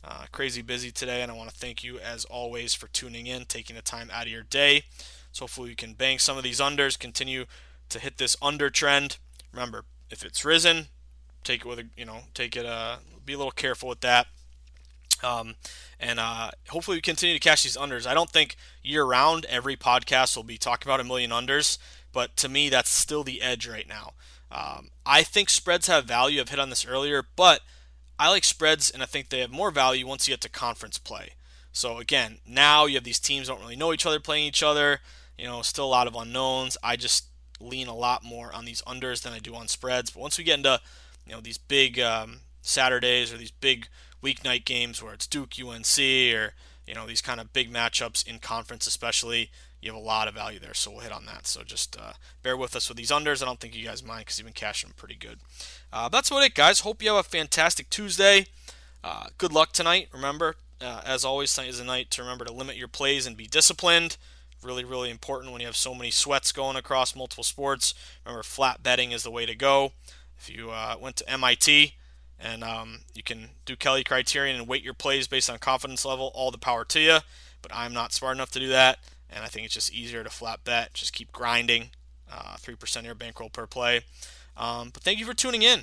uh, 0.04 0.24
crazy 0.32 0.62
busy 0.62 0.90
today, 0.90 1.22
and 1.22 1.30
I 1.30 1.34
want 1.34 1.50
to 1.50 1.56
thank 1.56 1.84
you 1.84 1.98
as 1.98 2.24
always 2.24 2.74
for 2.74 2.88
tuning 2.88 3.26
in, 3.26 3.44
taking 3.44 3.76
the 3.76 3.82
time 3.82 4.10
out 4.12 4.24
of 4.26 4.32
your 4.32 4.42
day. 4.42 4.84
So 5.32 5.44
hopefully 5.44 5.70
you 5.70 5.76
can 5.76 5.94
bank 5.94 6.20
some 6.20 6.36
of 6.36 6.42
these 6.42 6.60
unders, 6.60 6.98
continue 6.98 7.44
to 7.90 7.98
hit 7.98 8.18
this 8.18 8.36
under 8.40 8.70
trend. 8.70 9.18
Remember, 9.52 9.84
if 10.10 10.24
it's 10.24 10.44
risen, 10.44 10.88
take 11.44 11.60
it 11.60 11.68
with 11.68 11.78
a 11.78 11.84
you 11.96 12.04
know 12.04 12.20
take 12.34 12.56
it 12.56 12.66
uh 12.66 12.96
be 13.24 13.32
a 13.32 13.38
little 13.38 13.52
careful 13.52 13.88
with 13.88 14.00
that. 14.00 14.26
Um, 15.22 15.56
and 15.98 16.18
uh, 16.18 16.50
hopefully 16.70 16.96
we 16.96 17.02
continue 17.02 17.34
to 17.34 17.40
cash 17.40 17.62
these 17.62 17.76
unders. 17.76 18.06
I 18.06 18.14
don't 18.14 18.30
think 18.30 18.56
year 18.82 19.04
round 19.04 19.44
every 19.46 19.76
podcast 19.76 20.34
will 20.34 20.44
be 20.44 20.56
talking 20.56 20.88
about 20.88 21.00
a 21.00 21.04
million 21.04 21.30
unders, 21.30 21.76
but 22.12 22.36
to 22.38 22.48
me 22.48 22.70
that's 22.70 22.90
still 22.90 23.22
the 23.22 23.42
edge 23.42 23.68
right 23.68 23.86
now. 23.86 24.14
Um, 24.50 24.88
I 25.04 25.22
think 25.22 25.50
spreads 25.50 25.86
have 25.88 26.06
value. 26.06 26.40
I've 26.40 26.48
hit 26.48 26.58
on 26.58 26.70
this 26.70 26.86
earlier, 26.86 27.22
but 27.36 27.60
I 28.20 28.28
like 28.28 28.44
spreads, 28.44 28.90
and 28.90 29.02
I 29.02 29.06
think 29.06 29.30
they 29.30 29.38
have 29.38 29.50
more 29.50 29.70
value 29.70 30.06
once 30.06 30.28
you 30.28 30.32
get 30.32 30.42
to 30.42 30.50
conference 30.50 30.98
play. 30.98 31.30
So 31.72 31.96
again, 31.96 32.36
now 32.46 32.84
you 32.84 32.96
have 32.96 33.04
these 33.04 33.18
teams 33.18 33.48
don't 33.48 33.62
really 33.62 33.76
know 33.76 33.94
each 33.94 34.04
other 34.04 34.20
playing 34.20 34.44
each 34.44 34.62
other. 34.62 35.00
You 35.38 35.46
know, 35.46 35.62
still 35.62 35.86
a 35.86 35.88
lot 35.88 36.06
of 36.06 36.14
unknowns. 36.14 36.76
I 36.82 36.96
just 36.96 37.24
lean 37.60 37.88
a 37.88 37.94
lot 37.94 38.22
more 38.22 38.54
on 38.54 38.66
these 38.66 38.82
unders 38.82 39.22
than 39.22 39.32
I 39.32 39.38
do 39.38 39.54
on 39.54 39.68
spreads. 39.68 40.10
But 40.10 40.20
once 40.20 40.36
we 40.36 40.44
get 40.44 40.58
into 40.58 40.82
you 41.26 41.32
know 41.32 41.40
these 41.40 41.56
big 41.56 41.98
um, 41.98 42.40
Saturdays 42.60 43.32
or 43.32 43.38
these 43.38 43.50
big 43.50 43.88
weeknight 44.22 44.66
games 44.66 45.02
where 45.02 45.14
it's 45.14 45.26
Duke 45.26 45.54
UNC 45.58 45.98
or 45.98 46.52
you 46.86 46.94
know 46.94 47.06
these 47.06 47.22
kind 47.22 47.40
of 47.40 47.54
big 47.54 47.72
matchups 47.72 48.26
in 48.26 48.38
conference 48.38 48.86
especially 48.86 49.50
you 49.80 49.90
have 49.92 50.00
a 50.00 50.04
lot 50.04 50.28
of 50.28 50.34
value 50.34 50.58
there 50.58 50.74
so 50.74 50.90
we'll 50.90 51.00
hit 51.00 51.12
on 51.12 51.26
that. 51.26 51.46
So 51.46 51.62
just 51.62 51.96
uh, 51.98 52.12
bear 52.42 52.56
with 52.56 52.76
us 52.76 52.88
with 52.88 52.98
these 52.98 53.10
unders. 53.10 53.42
I 53.42 53.46
don't 53.46 53.60
think 53.60 53.76
you 53.76 53.84
guys 53.84 54.04
mind 54.04 54.20
because 54.22 54.38
you've 54.38 54.46
been 54.46 54.52
cashing 54.52 54.88
them 54.88 54.94
pretty 54.96 55.14
good. 55.14 55.38
Uh, 55.92 56.08
that's 56.08 56.30
what 56.30 56.44
it 56.44 56.54
guys. 56.54 56.80
Hope 56.80 57.02
you 57.02 57.08
have 57.10 57.24
a 57.24 57.28
fantastic 57.28 57.90
tuesday. 57.90 58.46
Uh, 59.02 59.26
good 59.38 59.52
luck 59.52 59.72
tonight. 59.72 60.08
Remember 60.12 60.56
uh, 60.80 61.02
as 61.04 61.24
always 61.24 61.54
tonight 61.54 61.68
is 61.68 61.80
a 61.80 61.84
night 61.84 62.10
to 62.10 62.22
remember 62.22 62.44
to 62.44 62.52
limit 62.52 62.76
your 62.76 62.88
plays 62.88 63.26
and 63.26 63.36
be 63.36 63.46
disciplined. 63.46 64.16
Really 64.62 64.84
really 64.84 65.10
important 65.10 65.52
when 65.52 65.60
you 65.60 65.66
have 65.66 65.76
so 65.76 65.94
many 65.94 66.10
sweats 66.10 66.52
going 66.52 66.76
across 66.76 67.16
multiple 67.16 67.44
sports. 67.44 67.94
Remember 68.24 68.42
flat 68.42 68.82
betting 68.82 69.12
is 69.12 69.22
the 69.22 69.30
way 69.30 69.46
to 69.46 69.54
go. 69.54 69.92
If 70.38 70.50
you 70.50 70.70
uh, 70.70 70.96
went 71.00 71.16
to 71.16 71.38
mit 71.38 71.94
and 72.38 72.64
um, 72.64 73.00
you 73.14 73.22
can 73.22 73.50
do 73.66 73.76
Kelly 73.76 74.02
criterion 74.02 74.56
and 74.56 74.66
weight 74.66 74.82
your 74.82 74.94
plays 74.94 75.28
based 75.28 75.50
on 75.50 75.58
confidence 75.58 76.04
level. 76.04 76.32
All 76.34 76.50
the 76.50 76.58
power 76.58 76.84
to 76.86 77.00
you, 77.00 77.18
but 77.60 77.70
I'm 77.74 77.92
not 77.92 78.12
smart 78.12 78.36
enough 78.36 78.50
to 78.52 78.58
do 78.58 78.68
that, 78.68 78.98
and 79.30 79.44
I 79.44 79.48
think 79.48 79.64
it's 79.64 79.74
just 79.74 79.92
easier 79.92 80.24
to 80.24 80.30
flat 80.30 80.64
bet. 80.64 80.94
Just 80.94 81.12
keep 81.12 81.32
grinding. 81.32 81.90
Uh, 82.30 82.56
three 82.56 82.74
uh, 82.74 82.76
percent 82.76 83.06
your 83.06 83.14
bankroll 83.14 83.50
per 83.50 83.66
play. 83.66 84.02
Um, 84.56 84.90
but 84.92 85.02
thank 85.02 85.18
you 85.18 85.26
for 85.26 85.34
tuning 85.34 85.62
in. 85.62 85.82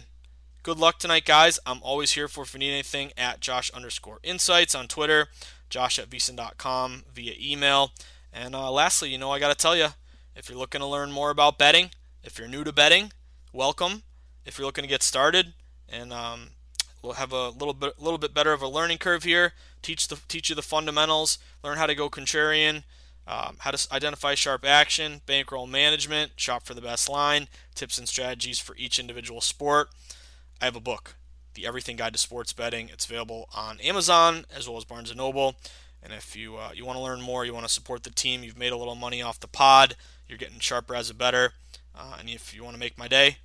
Good 0.63 0.77
luck 0.77 0.99
tonight, 0.99 1.25
guys. 1.25 1.59
I'm 1.65 1.81
always 1.81 2.11
here 2.11 2.27
for 2.27 2.43
if 2.43 2.53
you 2.53 2.59
need 2.59 2.73
anything 2.73 3.11
at 3.17 3.39
Josh 3.39 3.71
underscore 3.71 4.19
Insights 4.23 4.75
on 4.75 4.87
Twitter, 4.87 5.27
Josh 5.69 5.97
at 5.97 6.09
VSiN.com 6.09 7.05
via 7.13 7.33
email. 7.39 7.91
And 8.33 8.53
uh, 8.53 8.69
lastly, 8.71 9.09
you 9.09 9.17
know, 9.17 9.31
I 9.31 9.39
got 9.39 9.49
to 9.49 9.55
tell 9.55 9.75
you, 9.75 9.87
if 10.35 10.49
you're 10.49 10.57
looking 10.57 10.81
to 10.81 10.87
learn 10.87 11.11
more 11.11 11.29
about 11.29 11.57
betting, 11.57 11.91
if 12.23 12.37
you're 12.37 12.47
new 12.47 12.63
to 12.63 12.73
betting, 12.73 13.13
welcome. 13.53 14.03
If 14.45 14.57
you're 14.57 14.65
looking 14.65 14.83
to 14.83 14.89
get 14.89 15.03
started, 15.03 15.53
and 15.89 16.13
um, 16.13 16.49
we'll 17.01 17.13
have 17.13 17.31
a 17.31 17.49
little 17.49 17.73
bit, 17.73 17.99
little 17.99 18.17
bit 18.17 18.33
better 18.33 18.53
of 18.53 18.61
a 18.61 18.67
learning 18.67 18.97
curve 18.97 19.23
here. 19.23 19.53
Teach 19.81 20.07
the 20.07 20.19
teach 20.27 20.49
you 20.49 20.55
the 20.55 20.61
fundamentals. 20.61 21.37
Learn 21.63 21.77
how 21.77 21.85
to 21.85 21.95
go 21.95 22.09
contrarian. 22.09 22.83
Um, 23.27 23.57
how 23.59 23.71
to 23.71 23.93
identify 23.93 24.35
sharp 24.35 24.63
action, 24.63 25.21
bankroll 25.25 25.67
management, 25.67 26.31
shop 26.37 26.63
for 26.63 26.73
the 26.73 26.81
best 26.81 27.09
line, 27.09 27.49
tips 27.75 27.97
and 27.97 28.07
strategies 28.07 28.57
for 28.57 28.75
each 28.77 28.99
individual 28.99 29.41
sport. 29.41 29.89
I 30.61 30.65
have 30.65 30.77
a 30.77 30.81
book, 30.81 31.17
The 31.53 31.67
Everything 31.67 31.97
Guide 31.97 32.13
to 32.13 32.19
Sports 32.19 32.53
Betting. 32.53 32.87
It's 32.87 33.05
available 33.05 33.49
on 33.53 33.81
Amazon 33.81 34.45
as 34.55 34.69
well 34.69 34.77
as 34.77 34.85
Barnes 34.85 35.13
& 35.15 35.15
Noble. 35.15 35.57
And 36.01 36.13
if 36.13 36.37
you 36.37 36.55
uh, 36.55 36.69
you 36.73 36.85
want 36.85 36.97
to 36.97 37.03
learn 37.03 37.21
more, 37.21 37.43
you 37.43 37.53
want 37.53 37.67
to 37.67 37.73
support 37.73 38.03
the 38.03 38.11
team, 38.11 38.43
you've 38.43 38.57
made 38.57 38.71
a 38.71 38.77
little 38.77 38.95
money 38.95 39.21
off 39.21 39.41
the 39.41 39.47
pod, 39.47 39.95
you're 40.27 40.37
getting 40.37 40.59
sharper 40.59 40.95
as 40.95 41.09
a 41.09 41.13
better. 41.13 41.51
Uh, 41.93 42.15
and 42.19 42.29
if 42.29 42.55
you 42.55 42.63
want 42.63 42.75
to 42.75 42.79
make 42.79 42.97
my 42.97 43.09
day, 43.09 43.39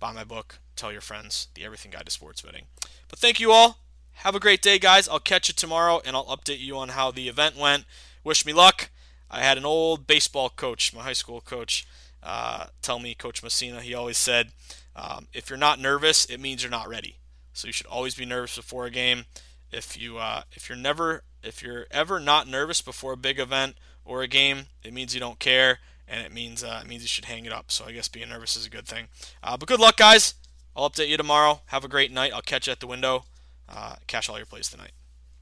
buy 0.00 0.10
my 0.10 0.24
book, 0.24 0.58
tell 0.74 0.90
your 0.90 1.00
friends, 1.00 1.46
The 1.54 1.64
Everything 1.64 1.92
Guide 1.92 2.06
to 2.06 2.10
Sports 2.10 2.42
Betting. 2.42 2.64
But 3.08 3.20
thank 3.20 3.38
you 3.38 3.52
all. 3.52 3.78
Have 4.14 4.34
a 4.34 4.40
great 4.40 4.62
day, 4.62 4.80
guys. 4.80 5.08
I'll 5.08 5.20
catch 5.20 5.48
you 5.48 5.54
tomorrow 5.54 6.00
and 6.04 6.16
I'll 6.16 6.24
update 6.24 6.58
you 6.58 6.76
on 6.76 6.88
how 6.88 7.12
the 7.12 7.28
event 7.28 7.56
went. 7.56 7.84
Wish 8.24 8.44
me 8.44 8.52
luck. 8.52 8.90
I 9.30 9.42
had 9.42 9.58
an 9.58 9.64
old 9.64 10.06
baseball 10.06 10.50
coach, 10.50 10.94
my 10.94 11.02
high 11.02 11.12
school 11.12 11.40
coach, 11.40 11.86
uh, 12.22 12.66
tell 12.82 12.98
me, 12.98 13.14
Coach 13.14 13.42
Messina, 13.42 13.80
he 13.80 13.94
always 13.94 14.18
said, 14.18 14.52
um, 14.96 15.28
if 15.32 15.48
you're 15.48 15.58
not 15.58 15.80
nervous, 15.80 16.24
it 16.24 16.40
means 16.40 16.62
you're 16.62 16.70
not 16.70 16.88
ready. 16.88 17.16
So 17.52 17.66
you 17.66 17.72
should 17.72 17.86
always 17.86 18.14
be 18.14 18.24
nervous 18.24 18.56
before 18.56 18.86
a 18.86 18.90
game. 18.90 19.24
If 19.70 20.00
you 20.00 20.18
uh, 20.18 20.42
if 20.52 20.68
you're 20.68 20.78
never 20.78 21.24
if 21.42 21.62
you're 21.62 21.86
ever 21.90 22.18
not 22.18 22.48
nervous 22.48 22.80
before 22.80 23.12
a 23.12 23.16
big 23.16 23.38
event 23.38 23.76
or 24.04 24.22
a 24.22 24.28
game, 24.28 24.66
it 24.82 24.94
means 24.94 25.12
you 25.12 25.20
don't 25.20 25.38
care 25.38 25.78
and 26.06 26.24
it 26.24 26.32
means 26.32 26.64
uh, 26.64 26.80
it 26.82 26.88
means 26.88 27.02
you 27.02 27.08
should 27.08 27.26
hang 27.26 27.44
it 27.44 27.52
up. 27.52 27.70
So 27.70 27.84
I 27.84 27.92
guess 27.92 28.08
being 28.08 28.28
nervous 28.28 28.56
is 28.56 28.66
a 28.66 28.70
good 28.70 28.86
thing. 28.86 29.08
Uh, 29.42 29.56
but 29.56 29.68
good 29.68 29.80
luck, 29.80 29.96
guys. 29.96 30.34
I'll 30.74 30.88
update 30.88 31.08
you 31.08 31.16
tomorrow. 31.16 31.60
Have 31.66 31.84
a 31.84 31.88
great 31.88 32.12
night. 32.12 32.32
I'll 32.32 32.40
catch 32.40 32.66
you 32.66 32.72
at 32.72 32.80
the 32.80 32.86
window. 32.86 33.24
Uh, 33.68 33.96
cash 34.06 34.28
all 34.28 34.36
your 34.36 34.46
plays 34.46 34.68
tonight. 34.68 34.92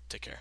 Take 0.08 0.22
care. 0.22 0.40